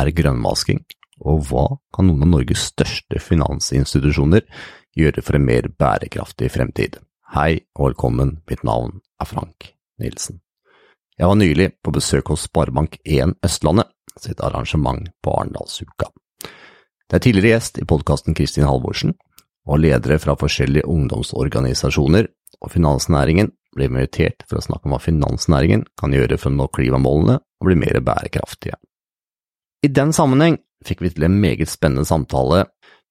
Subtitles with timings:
[0.00, 0.78] Er grønnvasking,
[1.28, 4.46] og hva kan noen av Norges største finansinstitusjoner
[4.96, 6.96] gjøre for en mer bærekraftig fremtid?
[7.34, 10.40] Hei og velkommen, mitt navn er Frank Nilsen.
[11.20, 16.08] Jeg var nylig på besøk hos Sparebank1 Østlandet sitt arrangement på Arendalsuka.
[16.40, 19.18] Det er tidligere gjest i podkasten Kristin Halvorsen,
[19.68, 22.30] og ledere fra forskjellige ungdomsorganisasjoner
[22.62, 26.70] og finansnæringen ble invitert for å snakke om hva finansnæringen kan gjøre for å nå
[26.72, 28.80] klimamålene og bli mer bærekraftige.
[29.80, 32.66] I den sammenheng fikk vi til en meget spennende samtale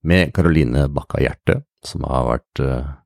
[0.06, 2.62] med Caroline Bakka Hjerte, som har vært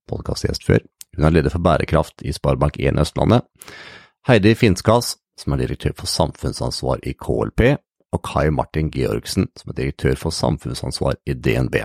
[0.09, 0.83] podkastgjest før.
[1.15, 3.45] Hun er leder for bærekraft i Sparebank1 Østlandet.
[4.27, 7.63] Heidi Finskas, som er direktør for samfunnsansvar i KLP,
[8.13, 11.79] og Kai Martin Georgsen, som er direktør for samfunnsansvar i DNB.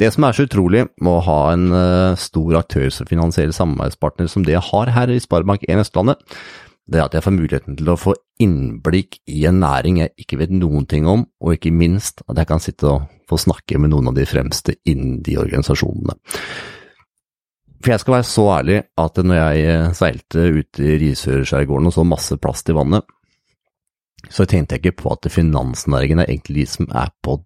[0.00, 4.30] Det som er så utrolig med å ha en uh, stor aktør som finansierer samarbeidspartner
[4.30, 6.18] som det jeg har her i Sparebank1 Østlandet,
[6.88, 10.38] det er at jeg får muligheten til å få innblikk i en næring jeg ikke
[10.40, 13.92] vet noen ting om, og ikke minst at jeg kan sitte og få snakke med
[13.92, 16.16] noen av de fremste innen de organisasjonene.
[17.78, 22.04] For jeg skal være så ærlig at når jeg seilte ut i Risørskjærgården og så
[22.08, 23.04] masse plast i vannet,
[24.32, 27.44] så tenkte jeg ikke på at finansnæringen er egentlig de som er på å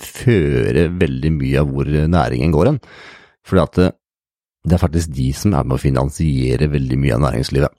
[0.00, 2.80] føre veldig mye av hvor næringen går hen.
[3.44, 3.90] Fordi at det,
[4.64, 7.76] det er faktisk de som er med å finansiere veldig mye av næringslivet.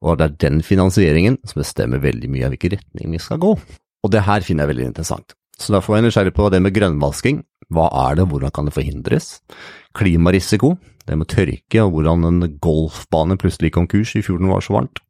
[0.00, 3.52] Og det er den finansieringen som bestemmer veldig mye av hvilken retning vi skal gå.
[4.00, 5.34] Og det her finner jeg veldig interessant.
[5.60, 7.42] Så derfor er jeg nysgjerrig på det med grønnvasking.
[7.70, 9.28] Hva er det, hvordan kan det forhindres?
[9.94, 10.74] Klimarisiko,
[11.06, 15.02] det med tørke og hvordan en golfbane plutselig konkurs i fjorden var så varmt.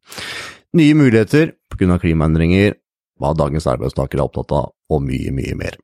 [0.77, 1.99] Nye muligheter pga.
[2.03, 2.75] klimaendringer,
[3.21, 5.79] hva dagens arbeidstakere er opptatt av, og mye, mye mer.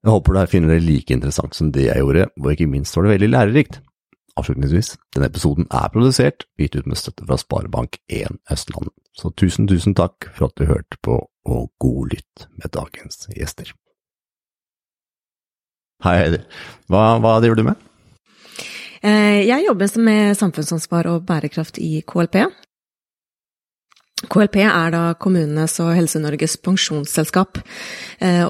[0.00, 3.04] Jeg håper du finner det like interessant som det jeg gjorde, og ikke minst var
[3.06, 3.80] det veldig lærerikt.
[4.40, 8.94] Avslutningsvis, denne episoden er produsert, og gitt ut med støtte fra Sparebank1 Østlandet.
[9.16, 13.74] Så tusen, tusen takk for at du hørte på, og god lytt med dagens gjester.
[16.04, 16.40] Hei, Heidi.
[16.88, 17.86] Hva, hva driver du med?
[19.02, 22.42] Jeg jobber med samfunnsansvar og bærekraft i KLP.
[24.28, 27.60] KLP er da kommunenes og Helse-Norges pensjonsselskap.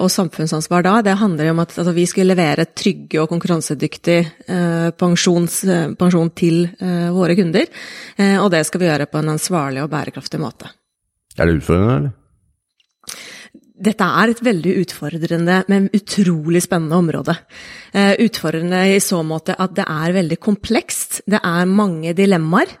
[0.01, 4.17] Og samfunnsansvar da, det handler om at altså, vi skal levere trygge og konkurransedyktig
[4.99, 5.61] pensjons,
[5.99, 6.65] pensjon til
[7.15, 7.71] våre kunder.
[8.43, 10.73] Og det skal vi gjøre på en ansvarlig og bærekraftig måte.
[11.37, 12.17] Er det utfordrende, eller?
[13.81, 17.33] Dette er et veldig utfordrende, men utrolig spennende område.
[18.21, 21.23] Utfordrende i så måte at det er veldig komplekst.
[21.25, 22.75] Det er mange dilemmaer.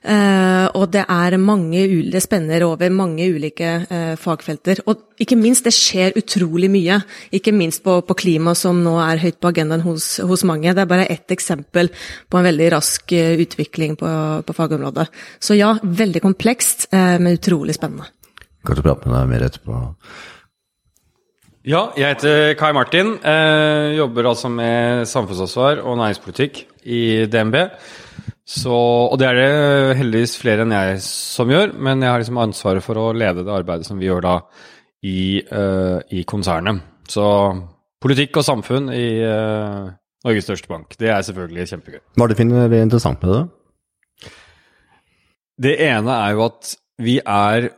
[0.00, 4.80] Uh, og det er mange Det spenner over mange ulike uh, fagfelter.
[4.88, 7.02] Og ikke minst, det skjer utrolig mye.
[7.36, 10.72] Ikke minst på, på klima, som nå er høyt på agendaen hos, hos, mange.
[10.72, 14.08] Det er bare ett eksempel på en veldig rask uh, utvikling på,
[14.46, 15.10] på, fagområdet.
[15.38, 18.08] Så ja, veldig komplekst, men utrolig spennende.
[18.66, 19.78] Kan du prate med deg mer etterpå?
[21.68, 23.18] Ja, jeg heter Kai Martin.
[23.96, 27.56] jobber altså med samfunnsansvar og næringspolitikk i DNB.
[28.50, 32.40] Så, og det er det heldigvis flere enn jeg som gjør, men jeg har liksom
[32.42, 34.34] ansvaret for å lede det arbeidet som vi gjør da
[35.06, 36.82] i, uh, i konsernet.
[37.10, 37.24] Så
[38.02, 39.86] politikk og samfunn i uh,
[40.26, 42.02] Norges største bank, det er selvfølgelig kjempegøy.
[42.18, 43.44] Hva er det finner vi interessant med det?
[45.70, 47.70] Det ene er jo at vi er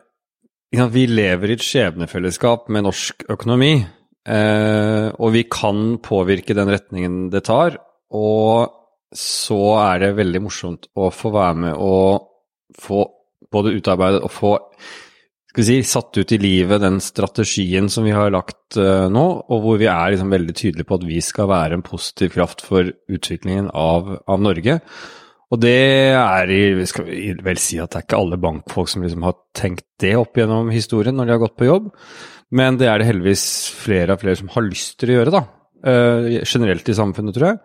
[0.72, 3.75] Vi lever i et skjebnefellesskap med norsk økonomi.
[4.25, 7.77] Uh, og vi kan påvirke den retningen det tar.
[8.09, 8.81] Og
[9.17, 12.28] så er det veldig morsomt å få være med og
[12.81, 13.05] få
[13.53, 14.53] både utarbeidet og få
[15.53, 19.25] skal vi si, satt ut i livet den strategien som vi har lagt uh, nå,
[19.53, 22.65] og hvor vi er liksom veldig tydelige på at vi skal være en positiv kraft
[22.65, 24.78] for utviklingen av, av Norge.
[25.53, 25.75] Og det
[26.17, 27.11] er i skal
[27.45, 30.72] vel si at det er ikke alle bankfolk som liksom har tenkt det opp gjennom
[30.72, 31.93] historien når de har gått på jobb,
[32.56, 33.45] men det er det heldigvis
[33.77, 35.45] flere og flere som har lyst til å gjøre, da.
[35.84, 37.60] Uh, generelt i samfunnet, tror jeg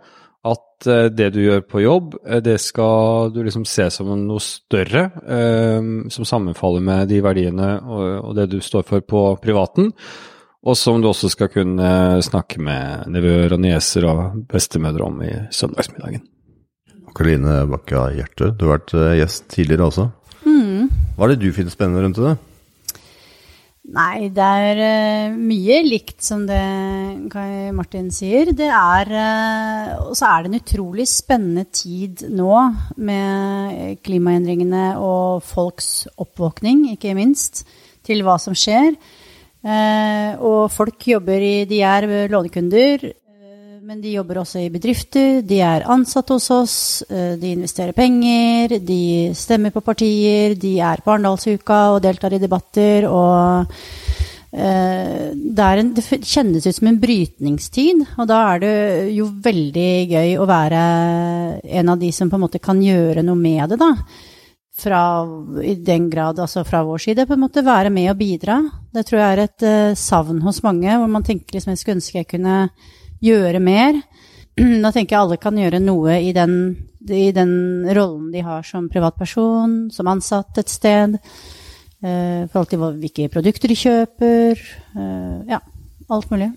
[0.45, 4.43] at eh, det du gjør på jobb, eh, det skal du liksom se som noe
[4.43, 9.91] større, eh, som sammenfaller med de verdiene og, og, det du står for på privaten.
[10.67, 11.89] Og som du også skal kunne
[12.25, 16.25] snakke med nevøer og nieser og bestemødre om i søndagsmiddagen.
[17.15, 18.91] Karoline Bakka Hjerte, du har vært
[19.21, 20.09] gjest tidligere også.
[20.43, 20.89] Mm.
[21.15, 22.35] Hva er det du finner spennende rundt det?
[23.87, 26.59] Nei, det er uh, mye likt som det
[27.31, 28.49] Kai Martin sier.
[28.51, 32.51] Det er uh, Og så er det en utrolig spennende tid nå
[32.99, 37.63] med klimaendringene og folks oppvåkning, ikke minst,
[38.03, 38.97] til hva som skjer.
[39.63, 43.07] Uh, og folk jobber i De er lånekunder,
[43.87, 45.37] men de jobber også i bedrifter.
[45.47, 46.73] De er ansatt hos oss,
[47.07, 53.07] de investerer penger, de stemmer på partier, de er på Arendalsuka og deltar i debatter.
[53.07, 53.71] Og
[54.51, 58.73] eh, det, en, det, kjennes ut som en brytningstid, og da er det
[59.15, 60.83] jo veldig gøy å være
[61.79, 63.93] en av de som på en måte kan gjøre noe med det, da.
[64.77, 65.01] Fra,
[65.63, 68.59] I den grad, altså fra vår side, på en måte være med og bidra.
[68.91, 72.01] Det tror jeg er et uh, savn hos mange, hvor man tenker liksom jeg skulle
[72.01, 72.59] ønske jeg kunne
[73.23, 74.01] gjøre mer.
[74.83, 76.53] Da tenker jeg alle kan gjøre noe i den,
[77.13, 81.17] i den rollen de har som privatperson, som ansatt et sted.
[81.97, 84.61] Uh, I forhold til hvilke produkter de kjøper.
[84.97, 85.61] Uh, ja,
[86.13, 86.51] alt mulig.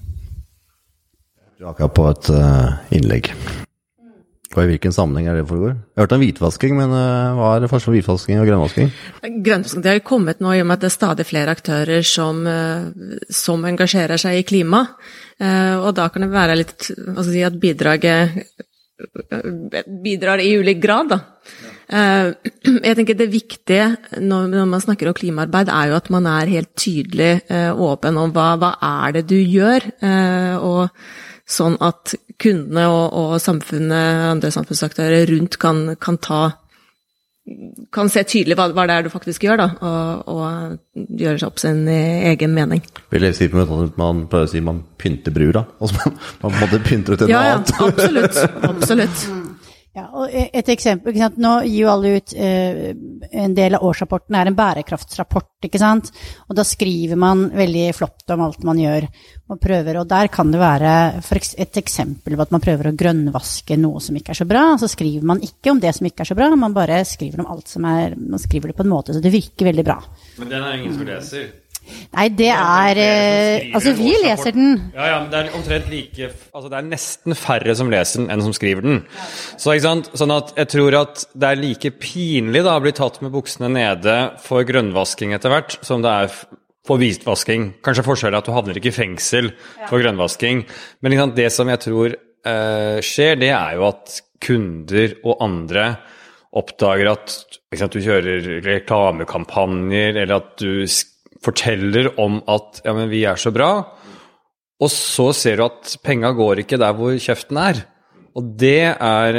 [1.56, 3.32] Du har akkurat på et uh, innlegg.
[4.50, 5.76] Og I hvilken sammenheng er det foregår?
[5.76, 8.88] Jeg har hørt om hvitvasking, men hva er det forskjell på hvitvasking og grønnvasking?
[9.46, 12.40] Grønnvasking det har kommet nå i og med at det er stadig flere aktører som,
[13.30, 14.80] som engasjerer seg i klima.
[15.40, 18.42] Og da kan det være litt hva skal jeg si, at bidraget
[20.04, 21.18] bidrar i ulik grad, da.
[21.90, 22.32] Ja.
[22.84, 23.86] jeg tenker Det viktige
[24.20, 28.34] når man snakker om klimaarbeid, er jo at man er helt tydelig eh, åpen om
[28.34, 28.74] hva, hva
[29.06, 30.92] er det du gjør, eh, og
[31.50, 36.42] sånn at kundene og, og samfunnet, andre samfunnsaktører rundt kan, kan ta
[37.90, 41.48] kan se tydelig hva, hva, det er du faktisk gjør, da, og, og gjøre seg
[41.48, 42.84] opp sin egen mening.
[43.10, 45.64] Vil jeg si på at Man prøver å si man pynter brura?
[45.80, 47.42] Altså man, man måtte pynte ut en ja?
[47.50, 48.42] Ja, absolutt.
[48.68, 49.26] absolutt.
[49.90, 52.92] Ja, og et eksempel, Nå gir jo alle ut eh,
[53.42, 56.12] En del av årsrapporten er en bærekraftsrapport, ikke sant.
[56.46, 59.08] Og da skriver man veldig flott om alt man gjør
[59.50, 59.98] og prøver.
[59.98, 64.18] Og der kan det være et eksempel på at man prøver å grønnvaske noe som
[64.20, 64.62] ikke er så bra.
[64.78, 67.50] Så skriver man ikke om det som ikke er så bra, man bare skriver om
[67.50, 69.98] alt som er Man skriver det på en måte så det virker veldig bra.
[70.38, 71.50] Men den er ingen som leser?
[72.16, 74.72] Nei, det er eh, Altså, vi leser den.
[74.94, 78.30] Ja, ja, men det er omtrent like Altså, det er nesten færre som leser den
[78.34, 79.02] enn som skriver den.
[79.56, 80.10] Så, ikke sant?
[80.18, 83.70] Sånn at jeg tror at det er like pinlig da å bli tatt med buksene
[83.72, 86.34] nede for grønnvasking etter hvert, som det er
[86.86, 87.70] for hvitvasking.
[87.84, 89.52] Kanskje forskjellen er at du havner ikke i fengsel
[89.86, 90.64] for grønnvasking.
[91.04, 95.86] Men sant, det som jeg tror uh, skjer, det er jo at kunder og andre
[96.56, 97.36] oppdager at
[97.78, 100.86] sant, du kjører reklamekampanjer, eller at du
[101.44, 103.70] forteller om at ja, men vi er så bra,
[104.80, 107.82] og så ser du at penga går ikke der hvor kjeften er.
[108.38, 109.38] Og det er,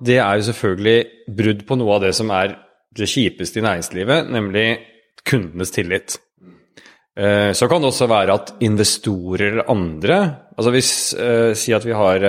[0.00, 0.98] det er jo selvfølgelig
[1.36, 2.54] brudd på noe av det som er
[2.96, 4.66] det kjipeste i næringslivet, nemlig
[5.28, 6.16] kundenes tillit.
[7.18, 10.16] Eh, så kan det også være at investorer eller andre
[10.56, 12.24] altså hvis uh, Si at vi har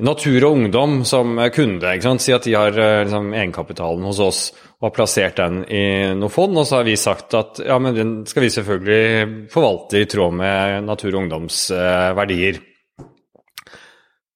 [0.00, 1.92] Natur og Ungdom som kunde.
[2.20, 4.40] Si at de har liksom, egenkapitalen hos oss
[4.76, 5.84] og har plassert den i
[6.18, 6.56] noe fond.
[6.60, 10.36] Og så har vi sagt at ja, men den skal vi selvfølgelig forvalte i tråd
[10.36, 12.58] med Natur og Ungdoms eh.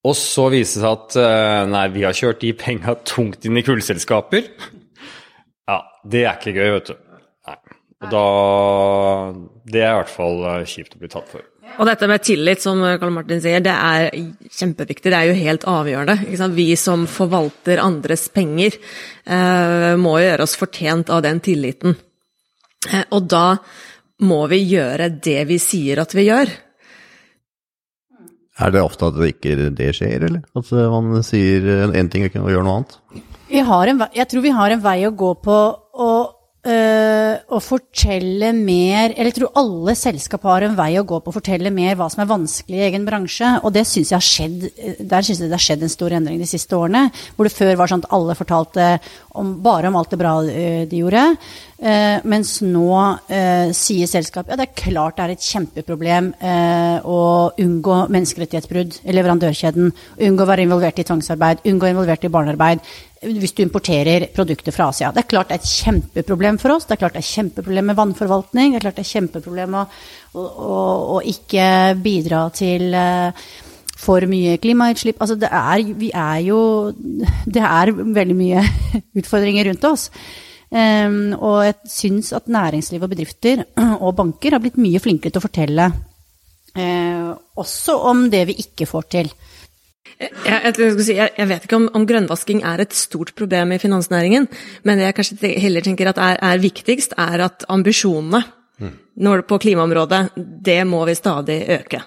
[0.00, 3.60] Og så viser det seg at eh, nei, vi har kjørt de penga tungt inn
[3.60, 4.48] i kullselskaper.
[5.68, 6.96] Ja, det er ikke gøy, vet du.
[7.50, 7.58] Nei.
[8.00, 8.24] Og da
[9.68, 11.44] Det er i hvert fall eh, kjipt å bli tatt for.
[11.78, 14.10] Og dette med tillit, som Karl Martin sier, det er
[14.52, 15.10] kjempeviktig.
[15.12, 16.48] Det er jo helt avgjørende.
[16.56, 18.76] Vi som forvalter andres penger,
[19.24, 21.96] eh, må gjøre oss fortjent av den tilliten.
[22.90, 23.60] Eh, og da
[24.20, 26.52] må vi gjøre det vi sier at vi gjør.
[28.60, 30.42] Er det ofte at det ikke det skjer, eller?
[30.56, 32.98] At man sier én ting og gjør noe annet?
[33.50, 35.56] En, jeg tror vi har en vei å gå på.
[36.00, 36.29] og
[36.60, 41.32] Uh, å fortelle mer Eller jeg tror alle selskap har en vei å gå på
[41.32, 43.54] å fortelle mer hva som er vanskelig i egen bransje.
[43.64, 44.66] Og det syns jeg har skjedd
[45.08, 47.06] Der synes jeg det har skjedd en stor endring de siste årene.
[47.32, 48.90] Hvor det før var sånn at alle fortalte
[49.40, 51.24] om, bare om alt det bra uh, de gjorde.
[51.80, 52.92] Uh, mens nå
[53.72, 56.26] sier selskap ja, det er klart det er et kjempeproblem
[57.08, 57.20] å
[57.62, 59.94] unngå menneskerettighetsbrudd i leverandørkjeden.
[60.28, 62.84] Unngå å være involvert i tvangsarbeid, unngå å være involvert i barnearbeid
[63.20, 65.10] hvis du importerer produkter fra Asia.
[65.12, 66.86] Det er klart det er et kjempeproblem for oss.
[66.88, 68.72] Det er klart det er kjempeproblem med vannforvaltning.
[68.72, 69.82] Det er klart det er kjempeproblem å,
[70.40, 70.44] å,
[71.18, 71.66] å, ikke
[72.00, 73.50] bidra til uh,
[74.00, 75.20] for mye klimautslipp.
[75.20, 76.60] Altså det er, vi er jo
[77.44, 78.64] Det er veldig mye
[79.20, 80.08] utfordringer rundt oss.
[80.70, 83.66] Um, og jeg syns at næringsliv og bedrifter
[84.06, 88.88] og banker har blitt mye flinkere til å fortelle uh, også om det vi ikke
[88.88, 89.32] får til.
[90.20, 94.48] Jeg, jeg, jeg, vet ikke om, om, grønnvasking er et stort problem i finansnæringen,
[94.84, 98.42] men det jeg kanskje heller tenker at er, er viktigst, er at ambisjonene
[98.80, 98.94] mm.
[99.24, 102.02] når, på klimaområdet, det må vi stadig øke.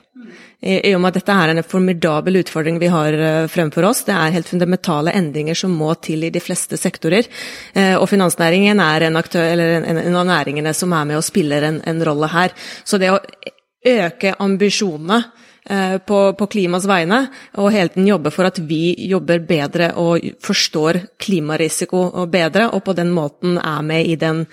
[0.63, 4.05] I, I, og med at dette er en formidabel utfordring vi har uh, fremfor oss.
[4.07, 7.27] Det er helt fundamentale endringer som må til i de fleste sektorer.
[7.75, 11.25] Uh, og finansnæringen er en, aktør, en, en, en, av næringene som er med og
[11.27, 12.55] spiller en, en rolle her.
[12.87, 13.19] Så det å
[13.83, 17.21] øke ambisjonene Eh, på, på, klimas vegne,
[17.55, 22.95] og hele tiden jobbe for at vi jobber bedre og forstår klimarisiko bedre, og på
[22.97, 24.43] den måten er med i den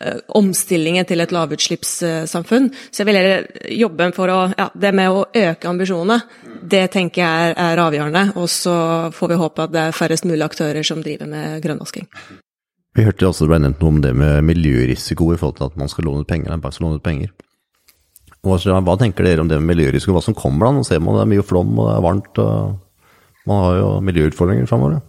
[0.00, 2.68] eh, omstillingen til et lavutslippssamfunn.
[2.90, 3.48] Så jeg vil heller
[3.78, 6.20] jobbe for å Ja, det med å øke ambisjonene,
[6.62, 8.24] det tenker jeg er, er avgjørende.
[8.40, 8.76] Og så
[9.14, 12.08] får vi håpe at det er færrest mulig aktører som driver med grønnvasking.
[12.98, 15.76] Vi hørte også det ble nevnt noe om det med miljørisiko i forhold til at
[15.78, 16.50] man skal låne ut penger.
[16.50, 17.30] En bank skal låne ut penger.
[18.46, 20.76] Så, hva tenker dere om det med miljørisiko, hva som kommer da?
[20.76, 22.42] Nå ser man det er mye flom og det er varmt.
[22.42, 25.00] og Man har jo miljøutfordringer framover.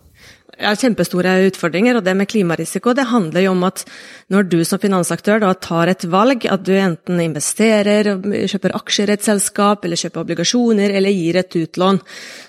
[0.60, 3.86] Ja, kjempestore utfordringer, og det med klimarisiko det handler jo om at
[4.34, 8.10] når du som finansaktør da tar et valg, at du enten investerer,
[8.52, 12.02] kjøper aksjer i et selskap, eller kjøper obligasjoner, eller gir et utlån,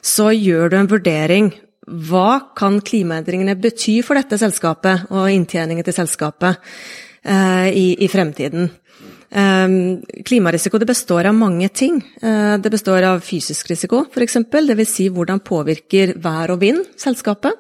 [0.03, 1.53] så gjør du en vurdering.
[2.11, 6.59] Hva kan klimaendringene bety for dette selskapet, og inntjeningen til selskapet,
[7.23, 8.73] eh, i, i fremtiden?
[9.31, 12.01] Um, klimarisiko det består av mange ting.
[12.23, 14.41] Uh, det består av fysisk risiko, f.eks.
[14.51, 14.91] Dvs.
[14.91, 17.55] Si hvordan påvirker vær og vind selskapet.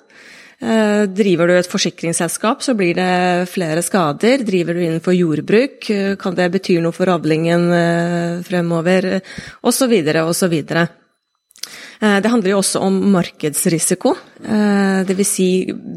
[0.60, 4.42] Uh, driver du et forsikringsselskap, så blir det flere skader.
[4.46, 7.70] Driver du innenfor jordbruk, uh, kan det bety noe for avlingen
[8.46, 9.12] fremover,
[9.62, 9.94] osv.,
[10.26, 10.58] osv.
[12.00, 14.14] Eh, det handler jo også om markedsrisiko.
[14.40, 15.30] Eh, Dvs.
[15.30, 15.48] Si,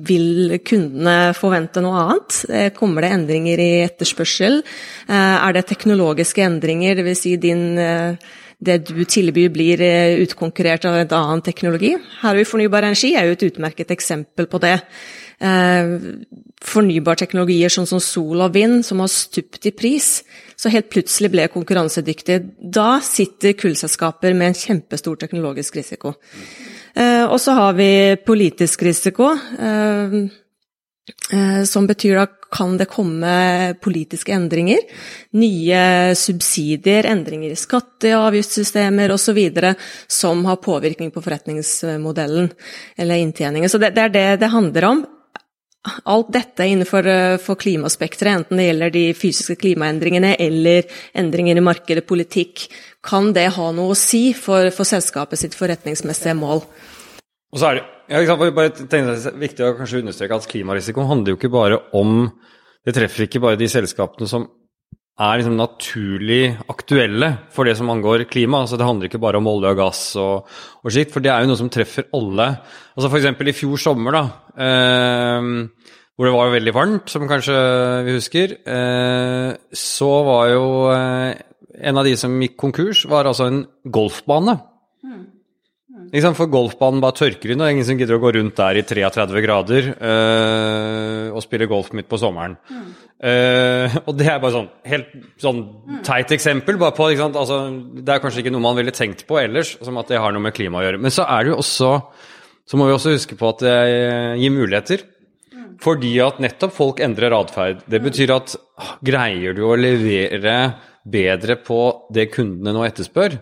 [0.07, 2.39] vil kundene forvente noe annet?
[2.49, 4.61] Eh, kommer det endringer i etterspørsel?
[5.07, 7.23] Er det teknologiske endringer, dvs.
[7.23, 7.63] Si din
[8.63, 9.83] det du tilbyr blir
[10.23, 11.93] utkonkurrert av en annen teknologi.
[12.21, 14.77] Her vi fornybar energi, er jo et utmerket eksempel på det.
[16.63, 20.21] Fornybarteknologier sånn som sol og vind, som har stupt i pris,
[20.55, 22.43] så helt plutselig ble konkurransedyktige.
[22.59, 26.15] Da sitter kullselskaper med en kjempestor teknologisk risiko.
[26.93, 30.29] Eh, og så har vi politisk risiko, eh, eh,
[31.67, 34.79] som betyr da kan det komme politiske endringer.
[35.35, 39.39] Nye subsidier, endringer i skatte- og avgiftssystemer osv.
[40.07, 42.51] som har påvirkning på forretningsmodellen
[42.95, 43.69] eller inntjeningen.
[43.69, 45.05] Så det, det er det det handler om
[46.03, 52.05] alt dette innenfor eh, klimaspekteret, enten det gjelder de fysiske klimaendringene eller endringer i markedet,
[52.07, 52.69] politikk,
[53.03, 56.63] kan det ha noe å si for, for selskapet sitt forretningsmessige mål?
[57.53, 61.33] Og så er det, ja, bare det er viktig å kanskje understreke at klimarisiko handler
[61.33, 62.25] jo ikke bare om
[62.83, 64.43] Det treffer ikke bare de selskapene som
[65.23, 68.63] er liksom naturlig aktuelle for det som angår klima.
[68.63, 70.49] Altså det handler ikke bare om olje og gass og,
[70.81, 72.49] og slikt, for det er jo noe som treffer alle.
[72.97, 73.29] Altså F.eks.
[73.53, 74.23] i fjor sommer, da,
[74.65, 75.47] eh,
[76.17, 77.55] hvor det var veldig varmt, som kanskje
[78.09, 79.53] vi husker, eh,
[79.85, 80.67] så var jo
[80.97, 81.39] eh,
[81.87, 84.59] en av de som gikk konkurs, var altså en golfbane.
[86.13, 89.41] For golfbanen bare tørker inn, og ingen som gidder å gå rundt der i 33
[89.41, 92.53] grader øh, og spille golf midt på sommeren.
[92.69, 92.91] Mm.
[93.23, 95.61] Uh, og det er bare sånn helt sånn
[96.03, 96.75] teit eksempel.
[96.77, 97.57] bare på, altså,
[97.95, 100.43] Det er kanskje ikke noe man ville tenkt på ellers, som at det har noe
[100.43, 101.01] med klima å gjøre.
[101.01, 101.91] Men så er det jo også
[102.69, 103.75] så må vi også huske på at det
[104.41, 105.03] gir muligheter.
[105.83, 107.81] Fordi at nettopp folk endrer atferd.
[107.89, 108.53] Det betyr at
[109.03, 110.57] greier du å levere
[111.03, 111.79] bedre på
[112.13, 113.35] det kundene nå etterspør,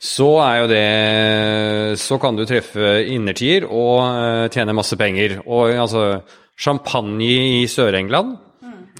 [0.00, 5.42] så er jo det Så kan du treffe innertier og uh, tjene masse penger.
[5.44, 6.22] Og altså
[6.56, 8.38] Champagne i Sør-England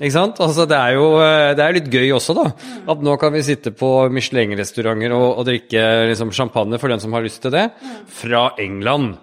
[0.01, 0.39] ikke sant?
[0.41, 2.47] Altså, det er jo eh, det er litt gøy også, da.
[2.89, 7.13] At nå kan vi sitte på Michelin-restauranter og, og, drikke liksom, champagne for den som
[7.13, 7.67] har lyst til det,
[8.09, 9.19] fra England.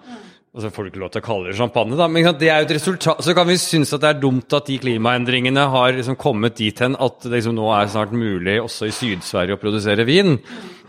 [0.54, 2.06] Og så får du ikke lov til å kalle det champagne, da.
[2.06, 3.24] Men det er jo et resultat.
[3.26, 6.84] Så kan vi synes at det er dumt at de klimaendringene har liksom kommet dit
[6.84, 10.38] hen at det liksom nå er snart mulig også i Syd-Sverige å produsere vin.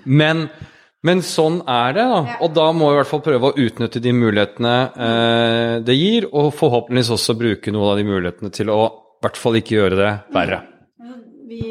[0.05, 0.45] Men,
[1.07, 2.37] men, sånn er det, da.
[2.43, 4.75] Og da må vi i hvert fall prøve å utnytte de mulighetene
[5.07, 9.39] eh, det gir, og forhåpentligvis også bruke noen av de mulighetene til å i hvert
[9.39, 10.61] fall ikke gjøre det verre.
[11.49, 11.65] Vi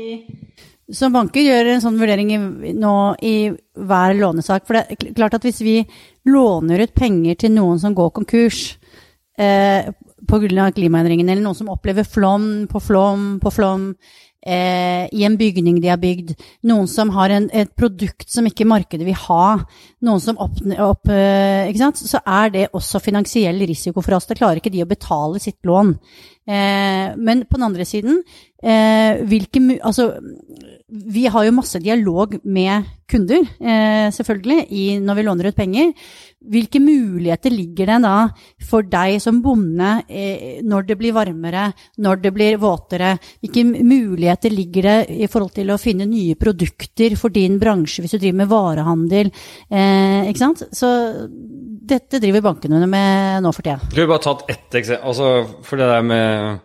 [0.89, 2.39] som banker gjør en sånn vurdering i,
[2.73, 3.35] nå i
[3.77, 4.65] hver lånesak.
[4.65, 5.83] For det er klart at hvis vi
[6.29, 8.79] låner ut penger til noen som går konkurs
[9.39, 9.91] eh,
[10.29, 10.71] pga.
[10.73, 13.91] klimaendringene, eller noen som opplever flom på flom på flom
[14.49, 16.33] eh, i en bygning de har bygd,
[16.69, 19.59] noen som har en, et produkt som ikke markedet vil ha,
[20.07, 22.01] noen som opp, opp eh, ikke sant?
[22.01, 24.29] så er det også finansiell risiko for oss.
[24.29, 25.95] Da klarer ikke de å betale sitt lån.
[26.49, 28.23] Eh, men på den andre siden,
[28.63, 30.15] eh, hvilke Altså,
[30.89, 35.93] vi har jo masse dialog med kunder, eh, selvfølgelig, når vi låner ut penger.
[36.49, 38.15] Hvilke muligheter ligger det da
[38.69, 43.17] for deg som bonde eh, når det blir varmere, når det blir våtere?
[43.43, 48.17] Hvilke muligheter ligger det i forhold til å finne nye produkter for din bransje hvis
[48.17, 49.33] du driver med varehandel?
[49.69, 50.65] Eh, ikke sant?
[50.73, 50.89] Så
[51.29, 53.81] dette driver bankene med nå for tida.
[53.91, 55.05] Skal vi bare ta ett eksempel?
[55.09, 56.65] Altså, for det der med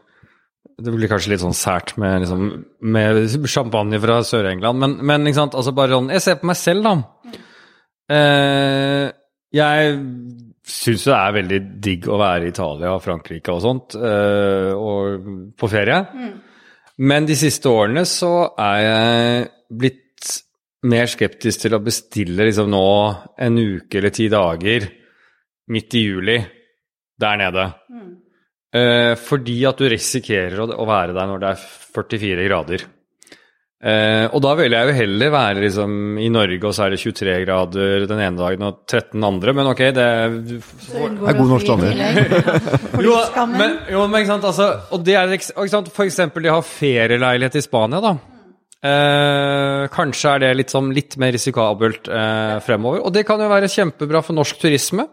[0.81, 2.45] det blir kanskje litt sånn sært med, liksom,
[2.93, 7.41] med champagne fra Sør-England, men, men altså bare sånn Jeg ser på meg selv, da.
[8.13, 9.11] Eh,
[9.53, 9.97] jeg
[10.63, 15.53] syns det er veldig digg å være i Italia og Frankrike og sånt, eh, og
[15.59, 15.99] på ferie.
[16.13, 16.33] Mm.
[17.03, 19.45] Men de siste årene så er jeg
[19.83, 19.99] blitt
[20.89, 22.87] mer skeptisk til å bestille liksom nå
[23.41, 24.89] en uke eller ti dager
[25.73, 26.37] midt i juli
[27.23, 27.67] der nede.
[28.73, 31.63] Eh, fordi at du risikerer å, å være der når det er
[31.93, 32.85] 44 grader.
[33.83, 37.01] Eh, og da vil jeg jo heller være liksom i Norge, og så er det
[37.01, 41.39] 23 grader den ene dagen og 13 den andre, men ok, det er, Det er
[41.41, 43.01] god norsk standard.
[43.03, 43.17] Jo,
[43.51, 46.63] men, jo, men ikke sant, altså, og det er ikke sant, for eksempel de har
[46.63, 48.15] ferieleilighet i Spania, da.
[48.83, 53.03] Eh, kanskje er det litt, sånn, litt mer risikabelt eh, fremover.
[53.07, 55.05] Og det kan jo være kjempebra for norsk turisme.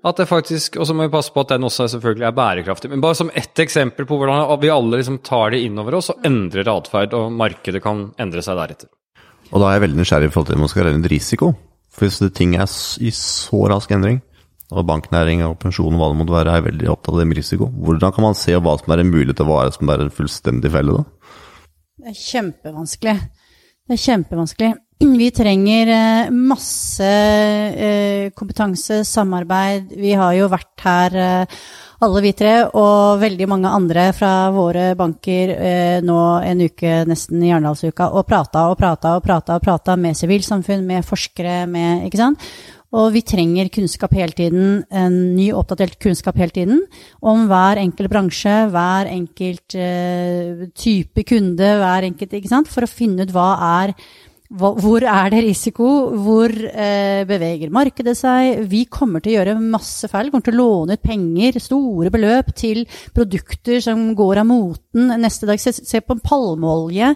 [0.00, 2.88] At det faktisk, Og så må vi passe på at den også selvfølgelig er bærekraftig.
[2.90, 6.24] Men bare som ett eksempel på hvordan vi alle liksom tar det innover oss og
[6.24, 8.88] endrer atferd, og markedet kan endre seg deretter.
[9.50, 11.52] Og da er jeg veldig nysgjerrig i forhold til om man skal regne risiko.
[11.90, 12.70] For hvis det ting er
[13.02, 14.22] i så rask endring,
[14.70, 17.40] og banknæring og pensjon og hva det måtte være, er veldig opptatt av det med
[17.40, 20.04] risiko, hvordan kan man se hva som er en mulighet til hva er som er
[20.04, 21.34] en fullstendig felle, da?
[22.00, 23.16] Det er kjempevanskelig.
[23.90, 24.74] Det er kjempevanskelig.
[25.18, 29.88] Vi trenger eh, masse eh, kompetanse, samarbeid.
[29.98, 31.56] Vi har jo vært her, eh,
[32.06, 35.50] alle vi tre, og veldig mange andre fra våre banker
[36.06, 40.16] nå en uke nesten i Arendalsuka, og prata og prata og prata og prata med
[40.16, 42.48] sivilsamfunn, med forskere, med Ikke sant?
[42.90, 46.80] Og vi trenger kunnskap hele tiden, en ny oppdatert kunnskap hele tiden,
[47.22, 52.90] om hver enkelt bransje, hver enkelt uh, type kunde, hver enkelt, ikke sant, for å
[52.90, 53.52] finne ut hva
[53.84, 53.94] er
[54.50, 55.86] hvor er det risiko?
[56.24, 58.64] Hvor eh, beveger markedet seg?
[58.66, 60.26] Vi kommer til å gjøre masse feil.
[60.26, 62.82] Vi kommer til å låne ut penger, store beløp, til
[63.14, 65.62] produkter som går av moten neste dag.
[65.62, 67.12] Se, se på palmeolje,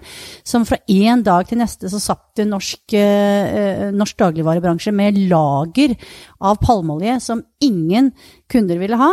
[0.46, 5.98] som fra én dag til neste så satt det norsk, eh, norsk dagligvarebransje med lager
[6.38, 8.14] av palmeolje som ingen
[8.47, 9.10] kunder ville ha.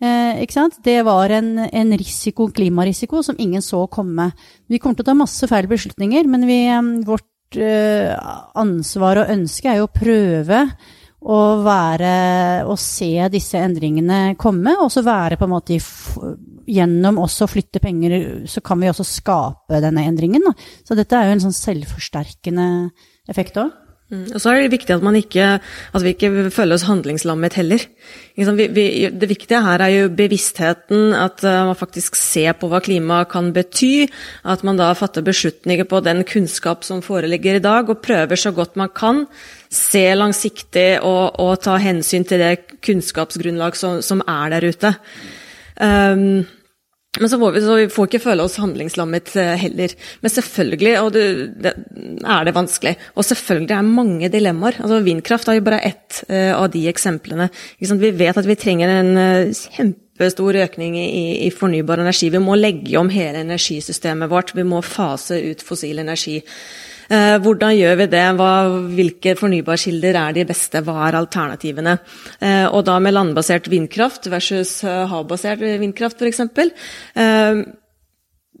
[0.00, 0.40] Eh?
[0.84, 4.32] Det var en, en risiko, klimarisiko som ingen så komme.
[4.68, 9.30] Vi kommer til å ta masse feil beslutninger, men vi, eh, vårt eh, ansvar og
[9.32, 10.62] ønske er jo å prøve
[11.18, 12.12] å være
[12.68, 15.78] å se disse endringene komme, og så være på en måte
[16.68, 20.46] gjennom også å flytte penger, så kan vi også skape denne endringen.
[20.46, 20.54] Da.
[20.86, 22.68] Så dette er jo en sånn selvforsterkende
[23.30, 23.72] effekt òg.
[24.08, 24.24] Mm.
[24.32, 27.82] Og så er det viktig at, ikke, at vi ikke føler oss handlingslammet heller.
[28.38, 33.52] Det viktige her er jo bevisstheten, at uh, man faktisk ser på hva klima kan
[33.52, 34.08] bety.
[34.48, 38.54] At man da fatter beslutninger på den kunnskap som foreligger i dag, og prøver så
[38.56, 39.26] godt man kan
[39.68, 44.96] se langsiktig og, og ta hensyn til det kunnskapsgrunnlag som, som er der ute.
[45.76, 46.46] Um,
[47.20, 49.94] men så, vi, så vi får ikke føle oss handlingslammet eh, heller.
[50.22, 51.24] Men selvfølgelig og det,
[51.64, 51.74] det,
[52.22, 52.94] er det vanskelig.
[53.14, 54.80] Og selvfølgelig er det mange dilemmaer.
[54.82, 57.48] Altså, vindkraft er jo bare ett uh, av de eksemplene.
[57.78, 62.30] Vi vet at vi trenger en uh, kjempestor økning i, i, fornybar energi.
[62.34, 64.54] Vi må legge om hele energisystemet vårt.
[64.56, 66.38] Vi må fase ut fossil energi.
[67.08, 68.26] Eh, hvordan gjør vi det?
[68.36, 68.52] Hva,
[68.92, 70.84] hvilke fornybarkilder er de beste?
[70.84, 71.96] Hva er alternativene?
[72.36, 76.44] Eh, og da med landbasert vindkraft versus eh, havbasert vindkraft, f.eks.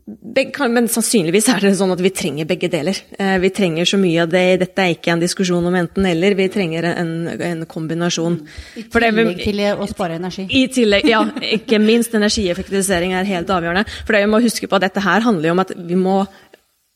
[0.08, 2.96] Men sannsynligvis er det sånn at vi trenger begge deler.
[3.42, 4.44] Vi trenger så mye av det.
[4.62, 8.38] Dette er ikke en diskusjon om enten-eller, vi trenger en, en kombinasjon.
[8.80, 10.46] I tillegg til å spare energi.
[10.48, 11.20] I tillegg, ja.
[11.58, 13.84] Ikke minst energieffektivisering er helt avgjørende.
[14.00, 16.22] For det vi må huske på at dette her handler jo om at vi må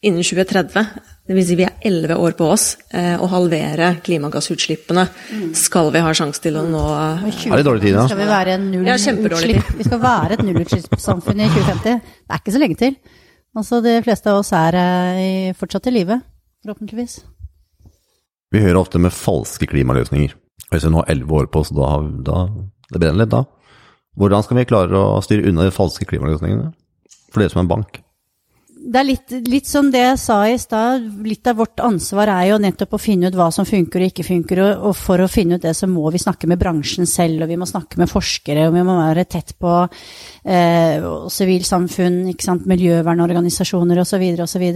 [0.03, 0.87] innen 2030
[1.23, 1.47] Dvs.
[1.47, 5.05] Si vi er elleve år på oss eh, å halvere klimagassutslippene.
[5.55, 8.09] Skal vi ha sjanse til å nå Er det dårlig tid, da?
[8.11, 9.71] Skal vi være null Ja, utslipp?
[9.79, 12.03] Vi skal være et nullutslippssamfunn i 2050.
[12.03, 12.99] Det er ikke så lenge til.
[13.55, 16.19] Altså, de fleste av oss er eh, fortsatt i live,
[16.65, 17.19] forhåpentligvis.
[18.53, 20.35] Vi hører ofte med falske klimaløsninger.
[20.73, 21.95] Hvis vi nå har elleve år på oss, da,
[22.27, 22.47] da
[22.93, 23.45] det brenner litt da.
[24.19, 26.73] Hvordan skal vi klare å styre unna de falske klimaløsningene?
[27.31, 28.03] For dere som er en bank.
[28.83, 31.05] Det er litt, litt som det jeg sa i stad.
[31.27, 34.27] Litt av vårt ansvar er jo nettopp å finne ut hva som funker og ikke
[34.27, 34.63] funker.
[34.65, 37.53] Og, og for å finne ut det, så må vi snakke med bransjen selv, og
[37.53, 42.67] vi må snakke med forskere, og vi må være tett på eh, sivilsamfunn, ikke sant,
[42.73, 44.27] miljøvernorganisasjoner osv.
[44.47, 44.67] osv.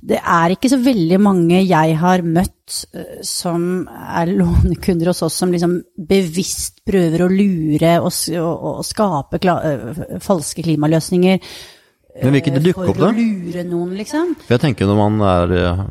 [0.00, 5.36] Det er ikke så veldig mange jeg har møtt eh, som er lånekunder hos oss,
[5.42, 5.76] som liksom
[6.08, 8.10] bevisst prøver å lure og,
[8.40, 11.54] og, og skape kla, eh, falske klimaløsninger.
[12.20, 13.08] Men vil ikke det dukke opp, da?
[13.08, 14.34] For å lure noen, liksom.
[14.44, 15.82] For jeg tenker når man er eh,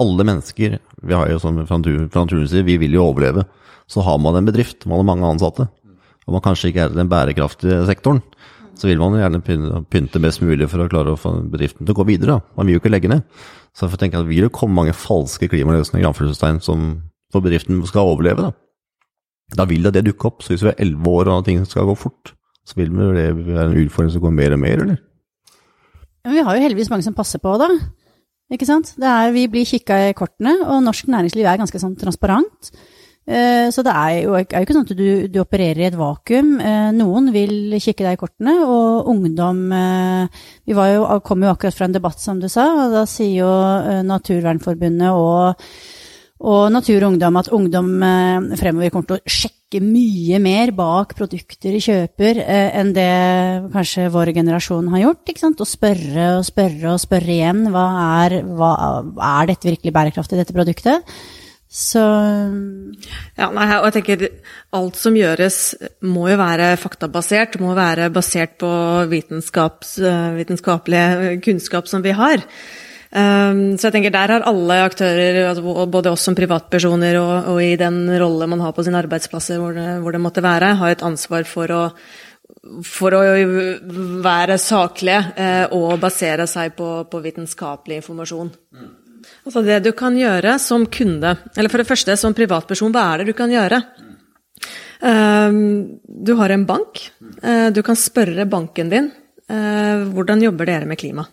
[0.00, 3.44] Alle mennesker, vi har jo som fra natur- fra naturens side, vi vil jo overleve.
[3.86, 5.68] Så har man en bedrift, man har mange ansatte,
[6.24, 8.22] og man kanskje ikke er i den bærekraftige sektoren,
[8.74, 9.38] så vil man gjerne
[9.86, 12.40] pynte, best mulig for å klare å få bedriften til å gå videre.
[12.40, 12.54] Da.
[12.58, 13.22] Man vil jo ikke legge ned.
[13.76, 16.88] Så jeg tenker at det vil jo komme mange falske klimaløsninger anførselstegn, som
[17.30, 18.48] for bedriften skal overleve.
[18.48, 18.50] Da.
[19.60, 20.42] da vil da det dukke opp.
[20.42, 22.34] Så hvis vi er elleve år og ting skal gå fort,
[22.66, 24.98] så vil det være en utfordring som går mer og mer, eller?
[26.24, 27.68] Men vi har jo heldigvis mange som passer på, da.
[28.52, 28.94] Ikke sant?
[29.00, 32.72] Er, vi blir kikka i kortene, og norsk næringsliv er ganske sånn transparent.
[33.24, 36.58] Eh, så det er jo, er ikke sånn at du, du, opererer i et vakuum.
[36.60, 41.76] Eh, noen vil kikke deg i kortene, og ungdom eh, Vi jo, kom jo akkurat
[41.76, 43.52] fra en debatt, som du sa, og da sier jo
[44.04, 45.64] Naturvernforbundet og,
[46.44, 47.90] og Natur og Ungdom at ungdom
[48.60, 53.10] fremover kommer til å sjekke mye mer bak produkter de kjøper enn det
[53.74, 55.24] kanskje vår generasjon har gjort.
[55.30, 55.62] ikke sant?
[55.62, 57.64] Og spørre og spørre og spørre igjen.
[57.74, 57.86] Hva
[58.26, 58.70] er, hva,
[59.38, 61.16] er dette virkelig bærekraftig, dette produktet?
[61.74, 61.98] Så
[63.34, 64.28] Ja, nei, og jeg tenker
[64.78, 65.74] alt som gjøres
[66.06, 68.70] må jo være faktabasert, må være basert på
[69.10, 71.04] vitenskapelig
[71.42, 72.38] kunnskap som vi har.
[73.14, 77.60] Um, så jeg tenker der har alle aktører, altså både oss som privatpersoner og, og
[77.62, 80.94] i den rolle man har på sine arbeidsplasser hvor det, hvor det måtte være, har
[80.96, 81.82] et ansvar for å,
[82.82, 83.22] for å
[84.24, 88.50] være saklige eh, og basere seg på, på vitenskapelig informasjon.
[89.46, 93.22] Altså det du kan gjøre som kunde, eller for det første som privatperson, hva er
[93.22, 93.78] det du kan gjøre?
[95.04, 97.10] Ehm, du har en bank.
[97.42, 99.10] Eh, du kan spørre banken din
[99.48, 101.26] eh, hvordan jobber dere med klima?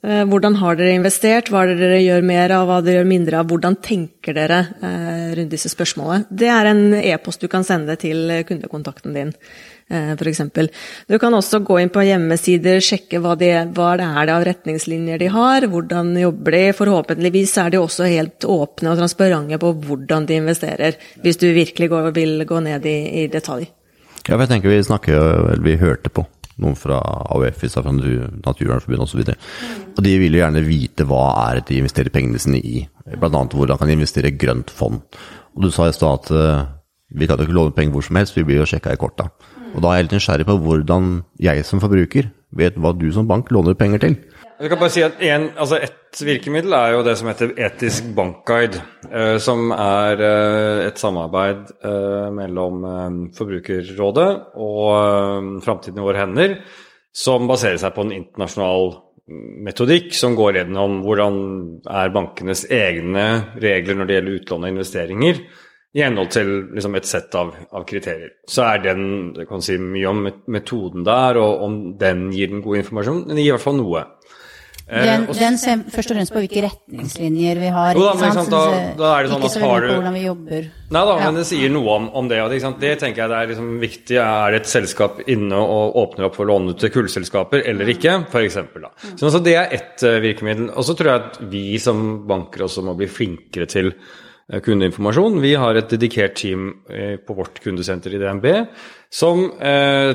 [0.00, 3.10] Eh, hvordan har dere investert, hva er det dere gjør mer av, hva dere gjør
[3.10, 3.50] mindre av?
[3.50, 4.62] Hvordan tenker dere
[5.36, 6.30] rundt disse spørsmålene?
[6.30, 9.34] Det er en e-post du kan sende til kundekontakten din.
[9.90, 10.40] Eh, f.eks.
[11.10, 15.18] Du kan også gå inn på hjemmesider, sjekke hva, de, hva det er av retningslinjer
[15.18, 16.62] de har, hvordan jobber de.
[16.78, 21.90] Forhåpentligvis er de også helt åpne og transparente på hvordan de investerer, hvis du virkelig
[21.90, 23.66] går, vil gå ned i, i detalj.
[24.28, 25.16] Ja, jeg tenker vi snakker,
[25.50, 26.28] eller vi hørte på
[26.62, 26.98] noen fra
[27.34, 29.22] AUF, fra Naturvernforbundet osv.
[29.26, 29.86] Mm.
[29.96, 32.84] og de vil jo gjerne vite hva er det de investerer pengene sine i.
[33.16, 33.30] Bl.a.
[33.30, 35.00] hvordan kan de investere i grønt fond.
[35.56, 36.68] Og du sa i stad at uh,
[37.10, 39.30] vi kan jo ikke låne penger hvor som helst, vi blir jo sjekka i korta.
[39.74, 41.10] Og da er jeg litt nysgjerrig på hvordan
[41.42, 44.16] jeg som forbruker vet hva du som bank låner penger til.
[44.60, 48.08] Jeg kan bare si at en, altså Et virkemiddel er jo det som heter Etisk
[48.16, 52.82] bankguide, eh, som er eh, et samarbeid eh, mellom
[53.36, 56.58] Forbrukerrådet og Framtiden i våre hender,
[57.14, 58.92] som baserer seg på en internasjonal
[59.66, 61.34] metodikk som går gjennom hvordan
[61.86, 63.26] er bankenes egne
[63.62, 65.42] regler når det gjelder utlån og investeringer
[65.94, 68.36] i henhold til liksom, et sett av, av, kriterier.
[68.46, 72.62] Så er den Det kan si mye om metoden der, og om den gir den
[72.62, 73.24] god informasjon.
[73.28, 74.04] Den gir i hvert fall noe.
[74.90, 77.94] Eh, den, eh, den ser først og fremst på hvilke retningslinjer vi har.
[77.94, 78.50] Da, ikke, sant?
[78.50, 78.62] Da,
[78.98, 80.64] da er det sånn ikke så veldig på hvordan vi jobber.
[80.90, 81.26] Nei da, ja.
[81.28, 82.40] men det sier noe om, om det.
[82.50, 84.16] Det, det, tenker jeg det er liksom viktig.
[84.24, 87.92] Er det et selskap inne og åpner opp for å låne ut til kullselskaper eller
[87.94, 88.58] ikke, f.eks.
[88.58, 90.72] Så altså, det er ett uh, virkemiddel.
[90.74, 93.94] Og så tror jeg at vi som banker også må bli flinkere til
[94.50, 95.38] Eh, kundeinformasjon.
[95.40, 98.46] Vi har et dedikert team eh, på vårt kundesenter i DNB
[99.10, 100.10] som eh,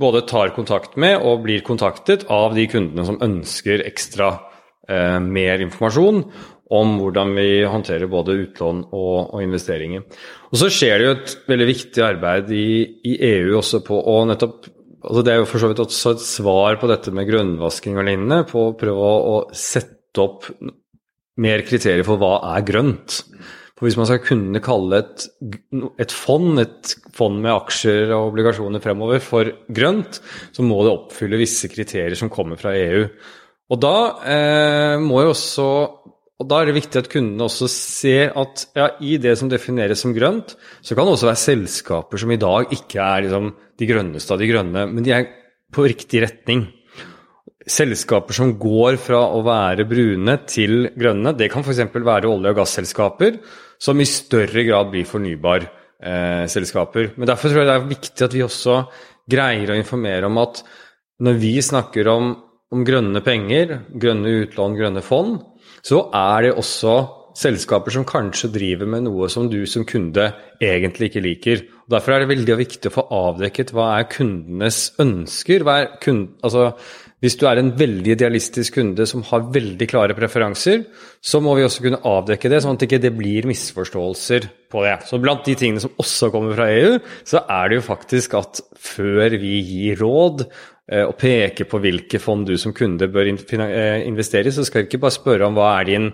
[0.00, 4.32] både tar kontakt med og blir kontaktet av de kundene som ønsker ekstra
[5.22, 6.24] mer informasjon
[6.70, 10.04] om hvordan vi håndterer både utlån og, og, investeringer.
[10.50, 12.66] Og Så skjer det jo et veldig viktig arbeid i,
[13.10, 16.22] i EU også på å nettopp altså Det er jo for så vidt også et
[16.26, 20.44] svar på dette med grønnvasking og lignende, på å prøve å, å sette opp
[21.40, 23.22] mer kriterier for hva er grønt.
[23.80, 25.22] For hvis man skal kunne kalle et,
[26.04, 30.18] et, fond, et fond med aksjer og obligasjoner fremover, for grønt,
[30.52, 33.06] så må det oppfylle visse kriterier som kommer fra EU.
[33.72, 33.94] Og da
[34.28, 35.70] eh, må jo også
[36.40, 40.00] og Da er det viktig at kundene også ser at ja, i det som defineres
[40.00, 43.88] som grønt, så kan det også være selskaper som i dag ikke er liksom, de
[43.90, 45.26] grønneste av de grønne, men de er
[45.68, 46.64] på riktig retning
[47.68, 51.34] selskaper som går fra å være brune til grønne.
[51.36, 51.82] Det kan f.eks.
[51.92, 53.38] være olje- og gasselskaper
[53.80, 57.04] som i større grad blir fornybarselskaper.
[57.04, 58.84] Eh, Men derfor tror jeg det er viktig at vi også
[59.30, 60.62] greier å informere om at
[61.20, 62.34] når vi snakker om,
[62.72, 65.40] om grønne penger, grønne utlån, grønne fond,
[65.84, 66.94] så er det også
[67.40, 71.62] selskaper som kanskje driver med noe som du som kunde egentlig ikke liker.
[71.86, 75.64] Og derfor er det veldig viktig å få avdekket hva er kundenes ønsker.
[75.66, 76.72] Hva er kund, altså,
[77.20, 80.86] hvis du er en veldig idealistisk kunde som har veldig klare preferanser,
[81.20, 84.96] så må vi også kunne avdekke det, sånn at det ikke blir misforståelser på det.
[85.08, 86.96] Så blant de tingene som også kommer fra EU,
[87.28, 92.22] så er det jo faktisk at før vi gir råd eh, og peker på hvilke
[92.22, 95.58] fond du som kunde bør eh, investere i, så skal vi ikke bare spørre om
[95.58, 96.12] hva er din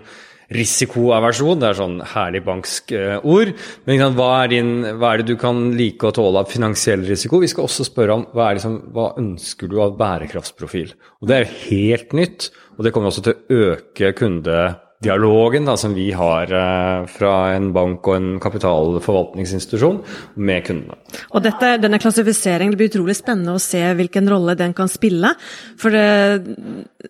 [0.53, 3.51] risikoaversjon, det er sånn herlig banksk uh, ord.
[3.87, 7.41] Men hva er, din, hva er, det du kan like å tåle av finansiell risiko?
[7.43, 10.93] Vi skal også spørre om hva, liksom, hva ønsker du av bærekraftsprofil.
[11.21, 14.59] Og Det er helt nytt, og det kommer også til å øke kunde
[15.03, 19.99] dialogen da, som vi har eh, fra en bank og en kapitalforvaltningsinstitusjon
[20.41, 20.97] med kundene.
[21.37, 25.35] Og dette, denne klassifiseringen det blir utrolig spennende å se hvilken rolle den kan spille.
[25.77, 26.55] For det,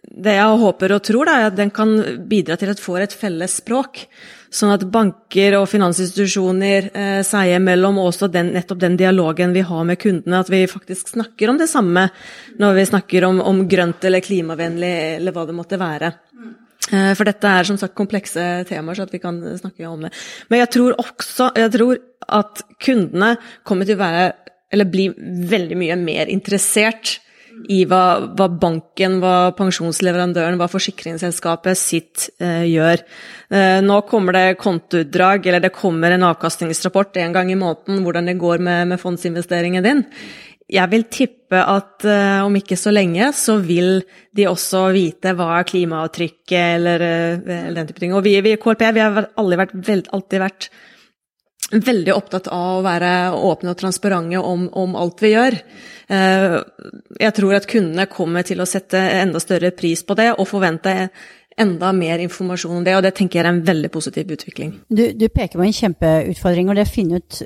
[0.04, 1.96] det jeg håper og tror, da, er at den kan
[2.28, 4.04] bidra til at får et felles språk.
[4.48, 9.64] Sånn at banker og finansinstitusjoner eh, seg imellom, og også den, nettopp den dialogen vi
[9.68, 12.08] har med kundene, at vi faktisk snakker om det samme
[12.60, 16.16] når vi snakker om, om grønt eller klimavennlig eller hva det måtte være.
[16.92, 20.14] Eh, for dette er som sagt komplekse temaer, så at vi kan snakke om det.
[20.52, 22.02] Men jeg tror også jeg tror
[22.40, 23.36] at kundene
[23.68, 24.28] kommer til å være,
[24.74, 25.10] eller bli
[25.52, 27.18] veldig mye mer interessert
[27.74, 33.02] i hva, hva banken, hva pensjonsleverandøren, hva forsikringsselskapet sitt eh, gjør.
[33.50, 38.30] Eh, nå kommer det kontoutdrag, eller det kommer en avkastningsrapport en gang i måneden hvordan
[38.30, 40.06] det går med, med fondsinvesteringen din
[40.68, 44.02] jeg vil tippe at uh, om ikke så lenge, så vil
[44.36, 48.16] de også vite hva er klimaavtrykket eller, uh, eller, den type ting.
[48.16, 50.70] Og vi i KLP vi har vært, veld, alltid vært,
[51.68, 53.10] veldig opptatt av å være
[53.44, 55.58] åpne og transparente om, om alt vi gjør.
[56.12, 56.60] Uh,
[57.20, 61.10] jeg tror at kundene kommer til å sette enda større pris på det og forvente
[61.58, 64.76] enda mer informasjon om det, og det tenker jeg er en veldig positiv utvikling.
[64.90, 67.42] Du, du peker på en kjempeutfordring, og det å finne ut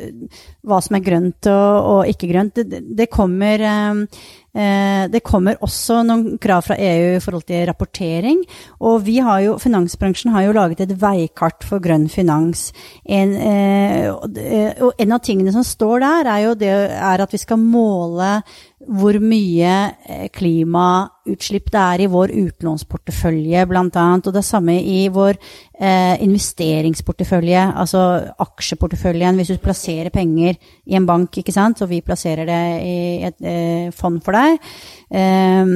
[0.68, 2.60] hva som er grønt og, og ikke grønt.
[2.68, 7.64] Det, det kommer eh, Eh, det kommer også noen krav fra EU i forhold til
[7.70, 8.42] rapportering.
[8.84, 12.72] Og vi har jo, finansbransjen har jo laget et veikart for grønn finans.
[13.06, 17.40] En, eh, og en av tingene som står der, er jo det er at vi
[17.42, 18.42] skal måle
[18.90, 19.74] hvor mye
[20.10, 24.08] eh, klimautslipp det er i vår utlånsportefølje, bl.a.
[24.18, 25.38] Og det samme i vår
[25.82, 28.02] eh, investeringsportefølje, altså
[28.46, 29.40] aksjeporteføljen.
[29.40, 33.48] Hvis du plasserer penger i en bank, ikke sant, og vi plasserer det i et
[33.48, 34.60] eh, fond for deg,
[35.12, 35.74] eh,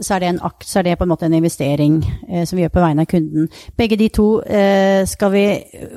[0.00, 2.74] så er, akt, så er, det på en måte en investering eh, som vi gjør
[2.74, 3.48] på vegne av kunden.
[3.76, 5.44] Begge de to eh, skal vi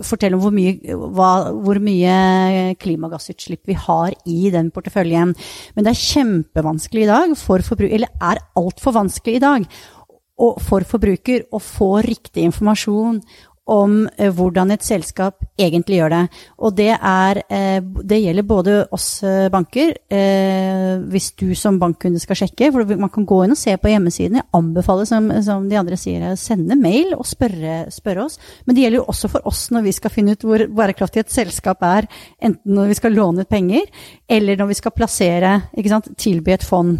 [0.03, 0.75] fortelle om hvor mye,
[1.15, 1.31] hva,
[1.63, 5.33] hvor mye, klimagassutslipp vi har i den porteføljen.
[5.75, 9.67] Men det er kjempevanskelig i dag for eller er altfor vanskelig i dag,
[10.37, 13.21] for forbruker å få riktig informasjon
[13.71, 16.21] om eh, hvordan et selskap egentlig gjør det.
[16.59, 19.93] Og det, er, eh, det gjelder både oss eh, banker,
[21.13, 22.69] hvis du som bankkunde skal sjekke.
[22.73, 24.39] For man kan gå inn og se på hjemmesiden.
[24.41, 28.37] Jeg anbefaler, som, som de andre sier, å sende mail og spørre, spørre, oss.
[28.65, 31.33] Men det gjelder jo også for oss når vi skal finne ut hvor bærekraftig et
[31.33, 32.09] selskap er.
[32.43, 33.87] Enten når vi skal låne ut penger,
[34.27, 35.55] eller når vi skal plassere,
[36.19, 36.99] tilby et fond.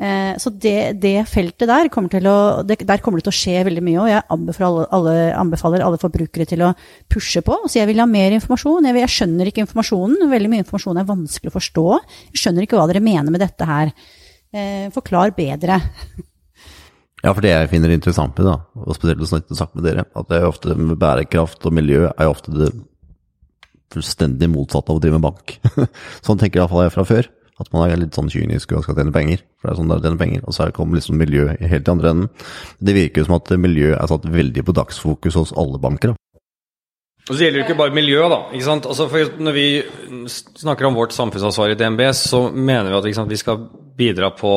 [0.00, 3.64] Eh, så det, det, feltet der kommer, å, det, der kommer det til å skje
[3.68, 4.00] veldig mye.
[4.02, 6.72] Og jeg anbefaler alle, anbefaler alle, forbrukere til å
[7.12, 7.58] pushe på.
[7.66, 8.88] Så jeg vil ha mer informasjon.
[8.88, 10.26] Jeg, vil, jeg, skjønner ikke informasjonen.
[10.32, 11.86] Veldig mye informasjon er vanskelig å forstå.
[12.32, 13.94] Jeg skjønner ikke hva dere mener med dette her.
[14.52, 15.80] Eh, forklar bedre.
[17.22, 20.26] Ja, for det jeg finner interessant med, da, og spesielt å snakke med dere, at
[20.26, 22.72] det er ofte med bærekraft og miljø er jo ofte det
[23.92, 25.54] fullstendig motsatte av å drive med bank.
[26.26, 27.28] sånn tenker iallfall jeg fra før.
[27.62, 29.44] At man er litt sånn kynisk og skal tjene penger.
[29.60, 30.42] For det er sånn det er å tjene penger.
[30.46, 32.50] Og så kommer liksom miljø helt i andre enden.
[32.82, 36.12] Det virker jo som at miljø er satt veldig på dagsfokus hos alle banker.
[36.12, 36.18] da.
[37.30, 38.40] Og så gjelder det ikke bare miljø, da.
[38.50, 38.86] ikke sant?
[38.90, 39.06] Altså
[39.38, 39.66] når vi
[40.58, 43.60] snakker om vårt samfunnsansvar i DNB, så mener vi at sant, vi skal
[43.98, 44.54] bidra på,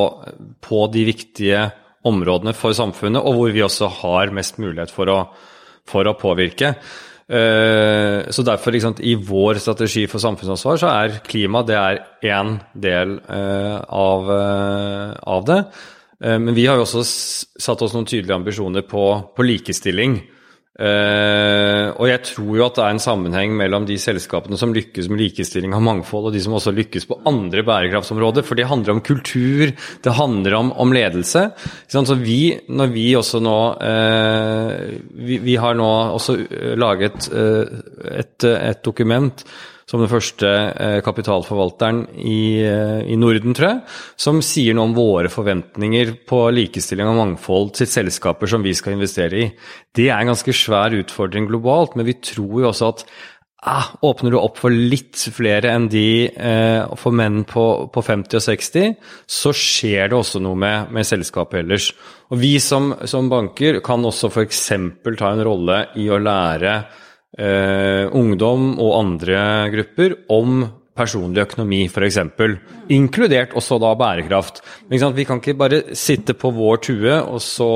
[0.65, 1.67] på, de viktige
[2.05, 5.19] områdene for samfunnet, og hvor vi også har mest mulighet for å,
[5.85, 6.73] for å påvirke.
[7.25, 12.59] Eh, så derfor, sant, i vår strategi for samfunnsansvar, så er klima det er én
[12.77, 15.59] del uh, av, uh, av, det.
[16.21, 20.19] men vi har jo også satt oss noen tydelige ambisjoner på, på likestilling.
[20.75, 25.07] Uh, og jeg tror jo at det er en sammenheng mellom de selskapene som lykkes
[25.07, 28.43] med likestilling og mangfold, og de som også lykkes på andre bærekraftsområder.
[28.43, 31.45] For det handler om kultur, det handler om, om ledelse.
[31.87, 34.73] Så vi, når vi også nå uh,
[35.15, 36.37] vi, vi, har nå også
[36.75, 37.63] laget uh,
[38.11, 39.45] et, et dokument
[39.95, 43.83] som den første eh, kapitalforvalteren i, eh, i, Norden, tror jeg,
[44.19, 48.97] som sier noe om våre forventninger på likestilling og mangfold til selskaper som vi skal
[48.97, 49.47] investere i.
[49.95, 53.05] Det er en ganske svær utfordring globalt, men vi tror jo også at
[53.65, 58.41] ah, åpner du opp for litt flere enn de eh, for menn på, på, 50
[58.41, 58.91] og 60,
[59.39, 61.89] så skjer det også noe med, med selskapet ellers.
[62.33, 64.67] Og vi som, som banker kan også f.eks.
[65.15, 66.77] ta en rolle i å lære
[67.37, 72.17] eh, ungdom og andre grupper om personlig økonomi, f.eks.
[72.95, 74.61] Inkludert også da bærekraft.
[74.87, 77.67] Vi kan ikke bare sitte på vår tue og så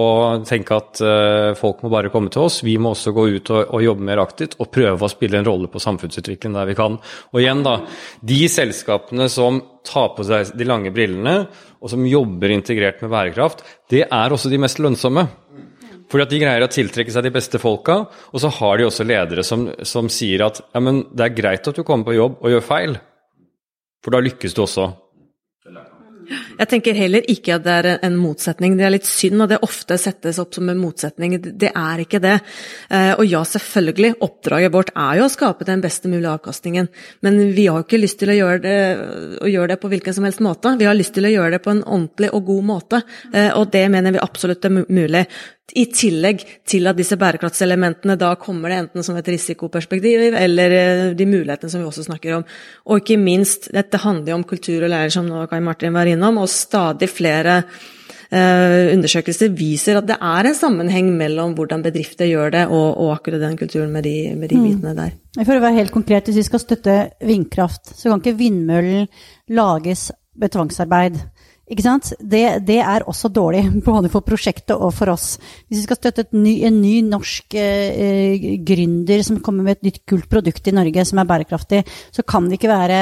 [0.48, 2.62] tenke at uh, folk må bare komme til oss.
[2.64, 5.50] Vi må også gå ut og, og, jobbe mer aktivt og prøve å spille en
[5.50, 6.96] rolle på samfunnsutvikling der vi kan.
[7.34, 7.82] Og igjen, da.
[8.24, 11.42] De selskapene som tar på seg de lange brillene,
[11.80, 15.28] og som jobber integrert med bærekraft, det er også de mest lønnsomme.
[16.10, 18.00] Fordi at de greier å tiltrekke seg de beste folka,
[18.34, 21.70] og så har de også ledere som, som sier at ja, men det er greit
[21.70, 22.98] at du kommer på jobb og gjør feil,
[24.04, 24.90] for da lykkes du også.
[26.30, 28.76] Jeg tenker heller ikke at det er en motsetning.
[28.78, 31.38] Det er litt synd at det ofte settes opp som en motsetning.
[31.42, 32.36] Det er ikke det.
[32.94, 36.90] Eh, og ja, selvfølgelig, oppdraget vårt er jo å skape den beste mulige avkastningen.
[37.26, 38.78] Men vi har ikke lyst til å gjøre, det,
[39.42, 40.76] å gjøre det på hvilken som helst måte.
[40.80, 43.02] Vi har lyst til å gjøre det på en ordentlig og god måte.
[43.34, 45.26] Eh, og det mener vi absolutt er mulig.
[45.78, 51.06] I tillegg til at disse bærekraftselementene da kommer det enten som et risikoperspektiv, eller eh,
[51.18, 52.48] de mulighetene som vi også snakker om.
[52.90, 56.10] Og ikke minst, dette handler jo om kultur og lærer, som nå Kai Martin var
[56.10, 57.62] innom, og stadig flere
[58.32, 63.14] eh, undersøkelser viser at det er en sammenheng mellom hvordan bedrifter gjør det, og, og
[63.18, 64.68] akkurat den kulturen med de, med de mm.
[64.68, 65.18] bitene der.
[65.44, 69.10] For å være helt konkret, hvis vi skal støtte vindkraft, så kan ikke vindmøllen
[69.54, 71.20] lages ved tvangsarbeid.
[71.70, 72.08] Ikke sant?
[72.18, 75.36] Det, det, er også dårlig, både for prosjektet og for oss.
[75.68, 80.00] Hvis vi skal støtte ny, en ny norsk eh, gründer som kommer med et nytt
[80.10, 81.84] kult produkt i Norge som er bærekraftig,
[82.16, 83.00] så kan det ikke være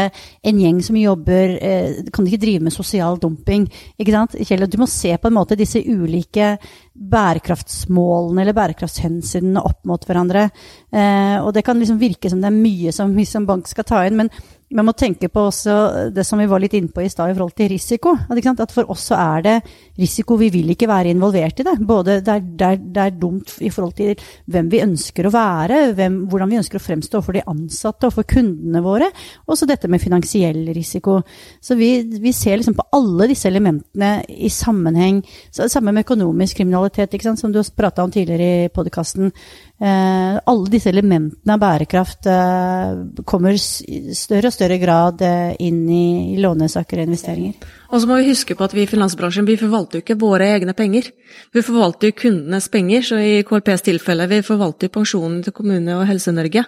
[0.51, 3.69] en gjeng som jobber eh, Kan ikke drive med sosial dumping?
[3.95, 4.35] Ikke sant?
[4.35, 6.55] Kjell, du må se på en måte disse ulike
[6.97, 10.47] bærekraftsmålene eller bærekraftshensynene opp mot hverandre.
[10.91, 14.03] Eh, og det kan liksom virke som det er mye som, som bank skal ta
[14.07, 14.33] inn, men
[14.75, 15.73] man må tenke på også
[16.11, 18.11] det som vi var litt inne på i stad i forhold til risiko.
[18.27, 19.53] At for oss så er det
[19.99, 20.35] risiko.
[20.35, 21.75] Vi vil ikke være involvert i det.
[21.87, 25.31] Både det er, det er, det er dumt i forhold til hvem vi ønsker å
[25.31, 29.07] være, hvem, hvordan vi ønsker å fremstå for de ansatte og for kundene våre.
[29.47, 31.21] Og så dette med finansiell risiko.
[31.63, 35.21] Så vi, vi ser liksom på alle disse elementene i sammenheng.
[35.47, 39.31] Så, samme med økonomisk kriminalitet, som du har prata om tidligere i podkasten.
[39.77, 42.95] Eh, alle disse elementene av bærekraft eh,
[43.29, 47.67] kommer i større og større grad eh, inn i, i lånesaker og investeringer.
[47.91, 50.49] Og så må vi huske på at vi i finansbransjen vi forvalter jo ikke våre
[50.55, 51.11] egne penger.
[51.53, 56.07] Vi forvalter jo kundenes penger, så i KLPs tilfelle vi forvalter pensjonen til Kommune- og
[56.09, 56.65] Helse-Norge.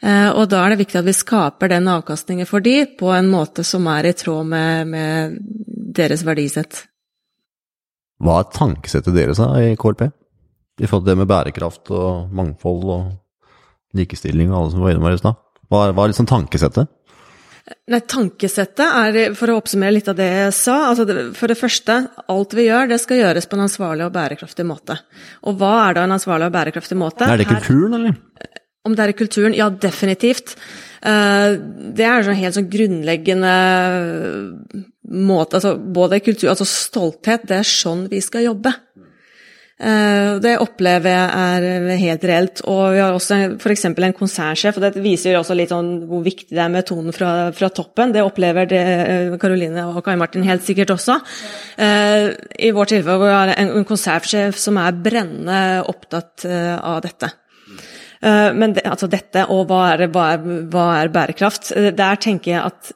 [0.00, 3.62] Og da er det viktig at vi skaper den avkastningen for de på en måte
[3.68, 5.36] som er i tråd med, med
[6.00, 6.86] deres verdisett.
[8.20, 10.08] Hva er tankesettet deres i KLP?
[10.80, 13.10] I forhold til det med bærekraft og mangfold og
[13.96, 15.38] likestilling og alle som var innom her i stad?
[15.70, 16.90] Hva, er liksom tankesettet?
[17.92, 21.04] Nei, Tankesettet er, for å oppsummere litt av det jeg sa altså
[21.36, 21.98] For det første,
[22.32, 24.96] alt vi gjør, det skal gjøres på en ansvarlig og bærekraftig måte.
[25.46, 27.28] Og hva er da en ansvarlig og bærekraftig måte?
[27.28, 28.16] Er det kulturen, eller?
[28.88, 29.54] Om det er i kulturen?
[29.54, 30.56] Ja, definitivt.
[31.04, 31.58] Eh,
[31.96, 33.52] det er en helt sånn grunnleggende
[35.10, 38.72] måte altså Både kultur, altså stolthet, det er sånn vi skal jobbe.
[39.80, 42.62] Eh, det opplever jeg er helt reelt.
[42.68, 43.86] Og vi har også f.eks.
[43.88, 47.32] en konsernsjef, og det viser også litt sånn hvor viktig det er med tonen fra,
[47.56, 48.12] fra toppen.
[48.12, 48.68] Det opplever
[49.40, 51.20] Karoline og Kai Martin helt sikkert også.
[51.80, 52.28] Eh,
[52.68, 57.32] I vårt tilfelle hvor vi en konsernsjef som er brennende opptatt eh, av dette.
[58.20, 61.70] Men det, altså dette, og hva er, hva, er, hva er, bærekraft?
[61.96, 62.90] Der tenker jeg at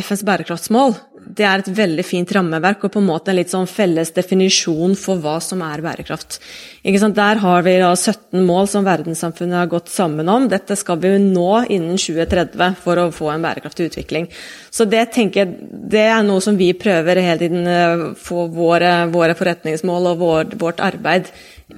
[0.00, 0.94] FNs bærekraftsmål
[1.36, 4.96] det er et veldig fint rammeverk og på en måte en litt sånn felles definisjon
[4.98, 6.40] for hva som er bærekraft.
[6.80, 10.48] Der har vi da 17 mål som verdenssamfunnet har gått sammen om.
[10.48, 14.30] Dette skal vi nå innen 2030 for å få en bærekraftig utvikling.
[14.72, 17.70] Så det tenker jeg, det er noe som vi prøver hele tiden
[18.18, 21.30] for få våre, våre forretningsmål og vår, vårt arbeid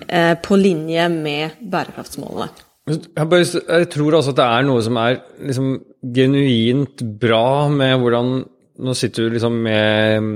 [0.09, 2.51] eh, på linje med bærekraftsmålene.
[2.91, 5.69] Jeg, bare, jeg, tror også at det er noe som er liksom
[6.17, 8.33] genuint bra med hvordan
[8.81, 10.29] nå sitter du liksom med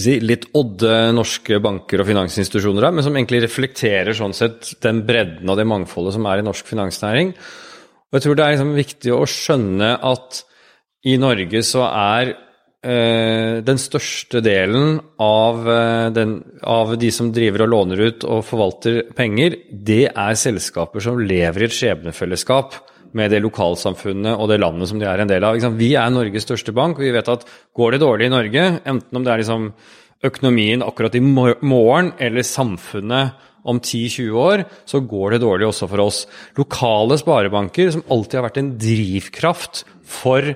[0.00, 5.02] si, litt odde norske banker og finansinstitusjoner her, men som egentlig reflekterer sånn sett den
[5.08, 7.34] bredden og det mangfoldet som er i norsk finansnæring.
[8.12, 10.42] Og jeg tror det er liksom viktig å skjønne at
[11.08, 17.64] i Norge så er eh, den største delen av, eh, den, av, de som driver
[17.64, 22.78] og låner ut og forvalter penger, det er selskaper som lever i et skjebnefellesskap
[23.18, 25.58] med det lokalsamfunnet og det landet som de er en del av.
[25.78, 27.46] Vi er Norges største bank, og vi vet at
[27.76, 29.70] går det dårlig i Norge, enten om det er liksom
[30.22, 36.02] økonomien akkurat i morgen eller samfunnet om 10-20 år, så går det dårlig også for
[36.02, 36.24] oss.
[36.58, 40.54] Lokale sparebanker, som alltid har vært en drivkraft for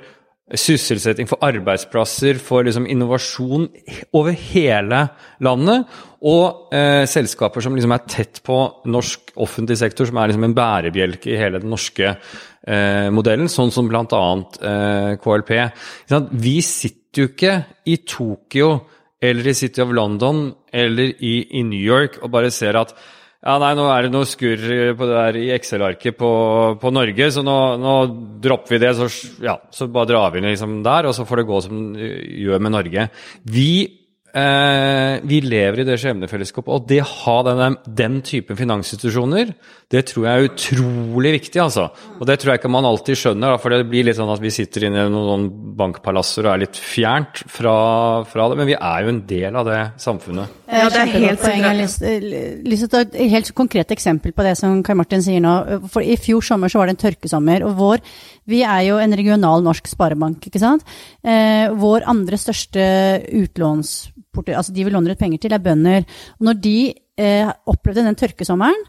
[0.55, 3.67] sysselsetting, for arbeidsplasser, for liksom innovasjon
[4.15, 5.01] over hele
[5.43, 5.89] landet.
[6.27, 10.55] Og eh, selskaper som liksom er tett på norsk offentlig sektor, som er liksom en
[10.57, 14.23] bærebjelke i hele den norske eh, modellen, sånn som bl.a.
[14.71, 15.53] Eh, KLP.
[16.39, 17.59] Vi sitter jo ikke
[17.91, 18.71] i Tokyo
[19.27, 22.93] eller i City of London eller i, i New York og bare ser at
[23.45, 24.63] ja, nei, nå er det noe skurr
[24.97, 26.31] på det der i Excel-arket på,
[26.83, 27.95] på, Norge, så nå, nå,
[28.43, 28.95] dropper vi det.
[28.99, 29.11] Så,
[29.45, 32.11] ja, så bare drar vi liksom der, og så får det gå som det
[32.43, 33.07] gjør med Norge.
[33.53, 33.71] Vi
[34.37, 39.55] eh, vi lever i det skjebnefellesskapet, og det å ha den, den typen finansinstitusjoner,
[39.93, 41.87] det tror jeg er utrolig viktig, altså.
[42.19, 44.43] Og det tror jeg ikke man alltid skjønner, da, for det blir litt sånn at
[44.43, 45.47] vi sitter inne i noen
[45.79, 47.77] bankpalasser og er litt fjernt fra,
[48.27, 50.57] fra, det, men vi er jo en del av det samfunnet.
[50.67, 51.63] Ja, det er helt poeng.
[51.63, 55.23] Jeg har lyst til å ta et helt konkret eksempel på det som Kai Martin
[55.23, 55.55] sier nå.
[55.93, 58.03] For I fjor sommer så var det en tørkesommer, og vår
[58.47, 60.85] Vi er jo en regional norsk sparebank, ikke sant.
[61.27, 62.85] Eh, vår andre største
[64.37, 66.07] utlånsporter, altså de vi låner ut penger til, er bønder.
[66.41, 68.87] Når de eh, opplevde den tørkesommeren,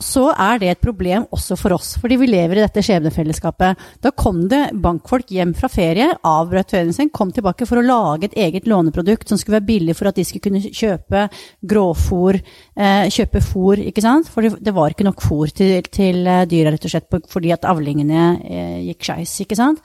[0.00, 3.82] så er det et problem også for oss, fordi vi lever i dette skjebnefellesskapet.
[4.00, 8.30] Da kom det bankfolk hjem fra ferie, avbrøt ferien sin, kom tilbake for å lage
[8.30, 11.26] et eget låneprodukt som skulle være billig for at de skulle kunne kjøpe
[11.60, 14.32] grovfôr, eh, kjøpe fòr, ikke sant?
[14.32, 17.68] For det var ikke nok fòr til, til eh, dyra, rett og slett, fordi at
[17.68, 19.84] avlingene eh, gikk skeis, ikke sant?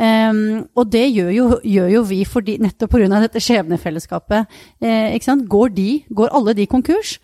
[0.00, 3.20] Um, og det gjør jo, gjør jo vi fordi, nettopp pga.
[3.20, 4.48] dette skjebnefellesskapet.
[4.80, 7.18] Eh, går, de, går alle de konkurs,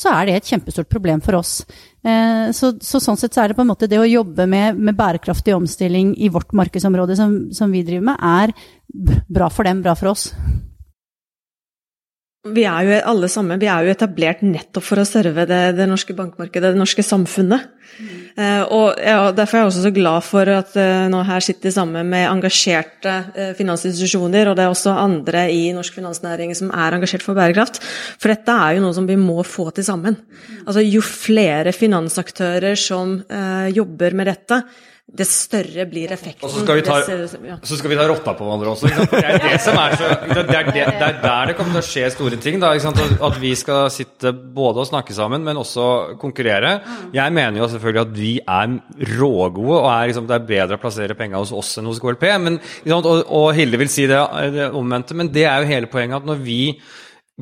[0.00, 1.60] så er det et kjempestort problem for oss.
[2.00, 4.80] Eh, så, så, sånn sett så er det på en måte det å jobbe med,
[4.80, 8.56] med bærekraftig omstilling i vårt markedsområde som, som, vi driver med, er
[9.28, 10.30] bra for dem, bra for oss.
[12.42, 15.84] Vi er jo alle sammen vi er jo etablert nettopp for å serve det, det
[15.86, 17.68] norske bankmarkedet, det norske samfunnet.
[17.92, 18.08] Mm.
[18.34, 21.70] Eh, og ja, Derfor er jeg også så glad for at eh, nå her sitter
[21.70, 26.98] sammen med engasjerte eh, finansinstitusjoner, og det er også andre i norsk finansnæring som er
[26.98, 27.78] engasjert for bærekraft.
[28.18, 30.18] For dette er jo noe som vi må få til sammen.
[30.18, 30.62] Mm.
[30.64, 33.20] Altså Jo flere finansaktører som
[33.70, 34.64] jobber med dette,
[35.12, 36.46] det større blir effekten.
[36.46, 36.94] Og så skal vi ta,
[37.44, 37.56] ja.
[37.60, 38.88] skal vi ta rotta på hverandre også.
[39.10, 41.84] Det er det er så Det er, det, det er der det kommer til å
[41.84, 42.56] skje store ting.
[42.62, 46.78] Da, At vi skal sitte både og snakke sammen, men også konkurrere.
[47.12, 48.78] Jeg mener jo selvfølgelig at vi er
[49.18, 52.26] rågode, og er, liksom, det er bedre å plassere penga hos oss enn hos KLP.
[52.46, 52.58] Men,
[52.94, 54.22] og, og, Hilde vil si det,
[54.56, 56.62] det omvendte, men det er jo hele poenget at når vi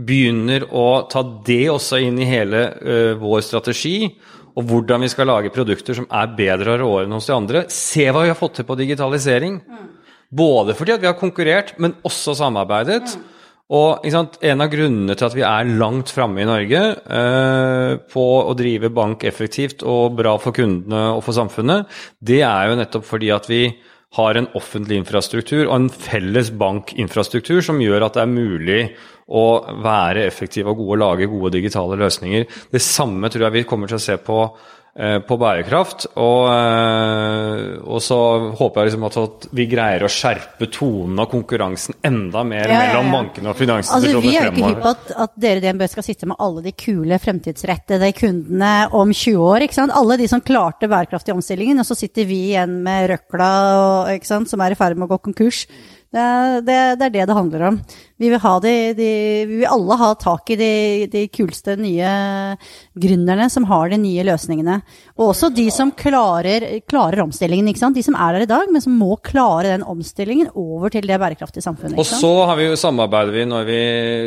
[0.01, 4.11] begynner å ta det også inn i hele uh, vår strategi,
[4.57, 7.65] og hvordan vi skal lage produkter som er bedre og råere enn hos de andre.
[7.73, 9.61] Se hva vi har fått til på digitalisering.
[9.63, 9.91] Mm.
[10.31, 13.17] Både fordi at vi har konkurrert, men også samarbeidet.
[13.17, 13.29] Mm.
[13.71, 14.03] Og
[14.43, 18.91] En av grunnene til at vi er langt framme i Norge eh, på å drive
[18.91, 21.87] bank effektivt og bra for kundene og for samfunnet,
[22.19, 23.69] det er jo nettopp fordi at vi
[24.19, 28.81] har en offentlig infrastruktur og en felles bankinfrastruktur som gjør at det er mulig
[29.31, 29.45] å
[29.85, 32.49] være effektive og gode og lage gode digitale løsninger.
[32.75, 34.41] Det samme tror jeg vi kommer til å se på,
[35.23, 36.09] på bærekraft.
[36.19, 38.19] Og, eh, og, så
[38.59, 42.75] håper jeg liksom at, vi greier å skjerpe tonen og konkurransen enda mer ja, ja,
[42.75, 42.81] ja.
[42.89, 45.65] mellom bankene og finansinstitusjonene altså, Vi er jo ikke hypp på at, at, dere i
[45.65, 49.67] DNB skal sitte med alle de kule, fremtidsrettede kundene om 20 år.
[49.67, 49.95] ikke sant?
[49.97, 54.33] Alle de som klarte bærekraftig omstillingen, og så sitter vi igjen med røkla og, ikke
[54.33, 55.65] sant, som er i ferd med å gå konkurs.
[56.11, 56.23] Det,
[56.67, 57.83] det, det, er det det handler om.
[58.21, 59.11] Vi vil, de, de,
[59.49, 60.73] vi vil alle ha tak i de,
[61.09, 62.11] de, kuleste nye
[63.01, 64.77] gründerne som har de nye løsningene.
[65.17, 67.71] Og også de som klarer, klarer omstillingen.
[67.71, 71.17] De som er der i dag, men som må klare den omstillingen over til det
[71.23, 71.97] bærekraftige samfunnet.
[71.97, 73.81] Og så har vi samarbeider vi når vi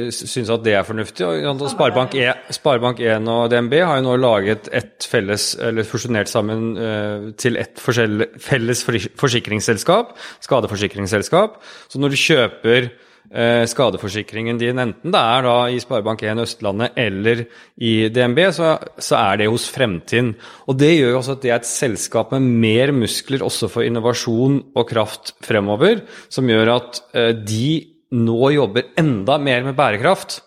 [0.09, 1.29] syns at det er fornuftig.
[1.75, 7.31] Sparebank, e, Sparebank1 og DNB har jo nå laget et felles, eller fusjonert sammen uh,
[7.37, 10.17] til et felles forsikringsselskap,
[10.49, 11.61] skadeforsikringsselskap.
[11.93, 12.93] Så når du kjøper eh,
[13.33, 17.45] skadeforsikringen din, enten det er da i Sparebank1 Østlandet eller
[17.81, 20.33] i DNB, så, så, er det hos Fremtiden.
[20.69, 23.87] Og Det gjør jo også at det er et selskap med mer muskler også for
[23.87, 27.69] innovasjon og kraft fremover, som gjør at eh, de
[28.13, 30.43] nå jobber enda mer med bærekraft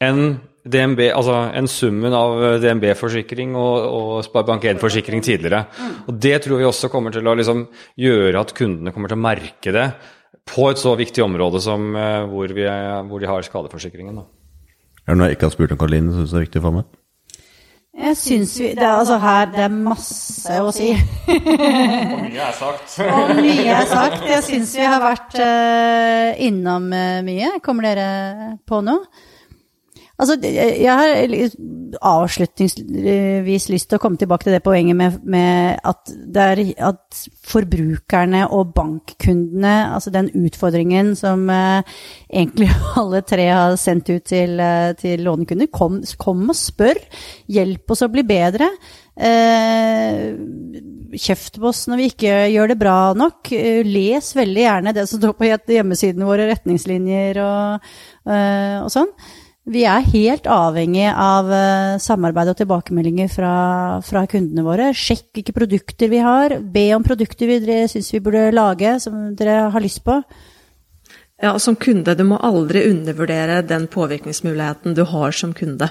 [0.00, 5.62] enn DNB, altså en summen av DNB-forsikring og, og Sparebank1-forsikring tidligere.
[6.08, 7.64] Og Det tror vi også kommer til å liksom
[8.00, 9.86] gjøre at kundene kommer til å merke det
[10.48, 12.66] på et så viktig område som uh, hvor, vi,
[13.08, 14.22] hvor, de har skadeforsikringen.
[14.22, 14.26] Da.
[15.04, 16.74] Er det noe jeg ikke har spurt om, Karoline, syns du er viktig å få
[16.80, 16.96] med?
[18.00, 20.92] Jeg syns vi det er, altså her, det er masse å si.
[20.94, 22.94] og mye er sagt.
[23.16, 24.22] og mye er sagt.
[24.30, 27.56] Jeg syns vi har vært uh, innom uh, mye.
[27.64, 28.06] Kommer dere
[28.68, 29.28] på noe?
[30.20, 31.24] Altså, jeg har
[32.06, 38.44] avslutningsvis lyst til å komme tilbake til det poenget med, med at, er, at, forbrukerne
[38.54, 41.82] og bankkundene, altså den utfordringen som eh,
[42.28, 42.68] egentlig
[43.00, 47.00] alle tre har sendt ut til, eh, til lånekunder, kom, kom, og spør.
[47.50, 48.70] Hjelp oss å bli bedre.
[49.18, 50.30] Eh,
[51.18, 53.50] kjeft på oss når vi ikke gjør det bra nok.
[53.56, 57.92] Eh, les veldig gjerne det som står på hjemmesidene våre, retningslinjer og,
[58.30, 59.10] eh, og sånn.
[59.70, 63.52] Vi er helt avhengig av uh, samarbeid og tilbakemeldinger fra,
[64.02, 64.88] fra, kundene våre.
[64.96, 66.56] Sjekk hvilke produkter vi har.
[66.58, 67.60] Be om produkter vi
[67.92, 70.18] syns vi burde lage, som dere har lyst på.
[71.40, 75.88] Ja, som kunde, du må aldri undervurdere den påvirkningsmuligheten du har som kunde.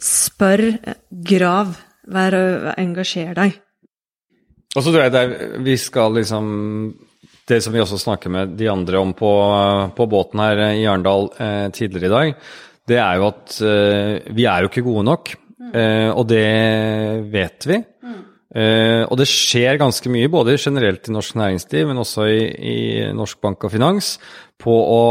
[0.00, 0.62] Spør,
[1.10, 1.74] grav,
[2.08, 2.38] vær,
[2.78, 3.58] engasjer deg.
[4.72, 6.46] Og så tror jeg det er, vi skal liksom
[7.50, 9.30] Det som vi også snakker med de andre om på,
[9.96, 12.36] på båten her i Arendal eh, tidligere i dag,
[12.92, 15.32] det er jo at uh, vi er jo ikke gode nok.
[15.72, 16.46] Eh, og det
[17.32, 17.80] vet vi.
[18.52, 22.78] Eh, og det skjer ganske mye, både generelt i norsk næringsliv, men også i, i
[23.16, 24.16] norsk bank og finans,
[24.60, 25.04] på å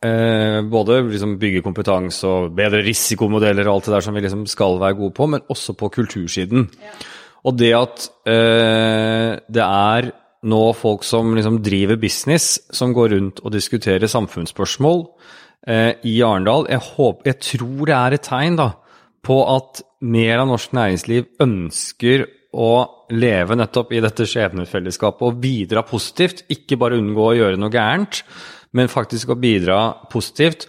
[0.00, 4.78] både liksom bygge kompetanse og bedre risikomodeller og alt det der som vi liksom skal
[4.80, 6.62] være gode på, men også på kultursiden.
[7.44, 10.08] Og det at det er
[10.48, 15.04] nå folk som liksom driver business, som går rundt og diskuterer samfunnsspørsmål
[15.68, 18.70] i Arendal, jeg, håper, jeg tror det er et tegn da,
[19.20, 22.70] på at mer av norsk næringsliv ønsker å
[23.14, 26.44] leve nettopp i dette skjebnefellesskapet og bidra positivt.
[26.50, 28.22] Ikke bare unngå å gjøre noe gærent,
[28.76, 29.80] men faktisk å bidra
[30.10, 30.66] positivt.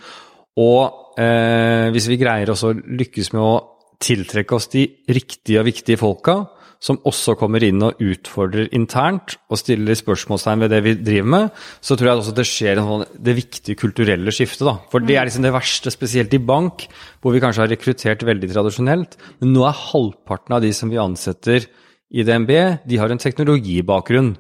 [0.61, 3.53] Og eh, hvis vi greier også å lykkes med å
[4.01, 6.41] tiltrekke oss de riktige og viktige folka,
[6.81, 11.59] som også kommer inn og utfordrer internt og stiller spørsmålstegn ved det vi driver med,
[11.77, 14.65] så tror jeg også det skjer sånn, det viktige kulturelle skiftet.
[14.65, 14.75] da.
[14.89, 16.87] For det er liksom det verste, spesielt i bank,
[17.21, 19.17] hvor vi kanskje har rekruttert veldig tradisjonelt.
[19.43, 21.69] Men nå er halvparten av de som vi ansetter
[22.11, 22.51] i DNB,
[22.89, 24.33] de har en teknologibakgrunn.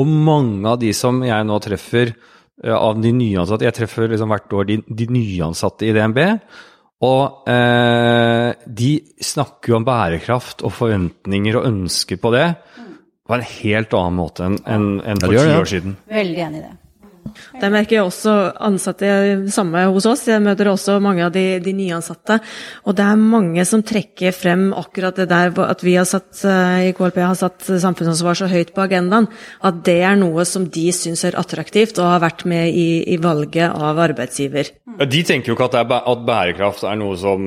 [0.00, 4.32] Og mange av de som jeg nå treffer eh, av de nyansatte Jeg treffer liksom
[4.32, 6.22] hvert år de, de nyansatte i DNB.
[7.02, 8.90] Og eh, de
[9.22, 12.46] snakker jo om bærekraft og forventninger og ønsker på det
[13.26, 14.56] på en helt annen måte enn
[15.00, 15.58] enn- for Ja, ti det.
[15.62, 15.96] år siden.
[16.10, 16.76] Veldig enig i det.
[17.60, 18.32] Det merker jeg også
[18.66, 19.08] ansatte
[19.54, 20.24] samme hos oss.
[20.28, 22.38] Jeg møter også mange av de, de nyansatte.
[22.88, 26.88] Og det er mange som trekker frem akkurat det der at vi har satt, eh,
[26.90, 29.28] i KLP har satt samfunnsansvar så høyt på agendaen.
[29.62, 33.20] At det er noe som de syns er attraktivt og har vært med i, i
[33.22, 34.72] valget av arbeidsgiver.
[34.98, 37.46] Ja, De tenker jo ikke at, er, at bærekraft er noe som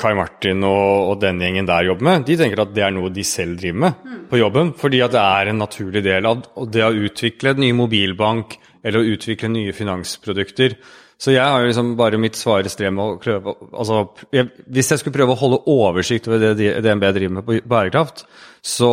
[0.00, 2.28] Kai Martin og, og den gjengen der jobber med.
[2.28, 4.74] De tenker at det er noe de selv driver med på jobben.
[4.78, 9.00] Fordi at det er en naturlig del av det å utvikle en ny mobilbank eller
[9.00, 10.76] å utvikle nye finansprodukter.
[11.20, 14.00] Så jeg har jo liksom bare mitt svare strev med å prøve altså,
[14.34, 18.24] jeg, Hvis jeg skulle prøve å holde oversikt over det DNB driver med på bærekraft,
[18.64, 18.90] så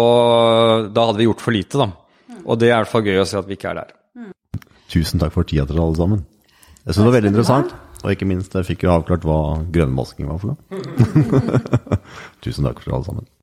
[0.93, 1.89] da hadde vi gjort for lite, da.
[2.45, 3.95] Og det er i hvert fall gøy å se at vi ikke er der.
[4.91, 6.23] Tusen takk for tida til alle sammen.
[6.81, 9.41] Jeg synes det var veldig interessant, og ikke minst jeg fikk jo avklart hva
[9.73, 11.61] grønnmasking var for noe.
[12.43, 13.31] Tusen takk for alle sammen.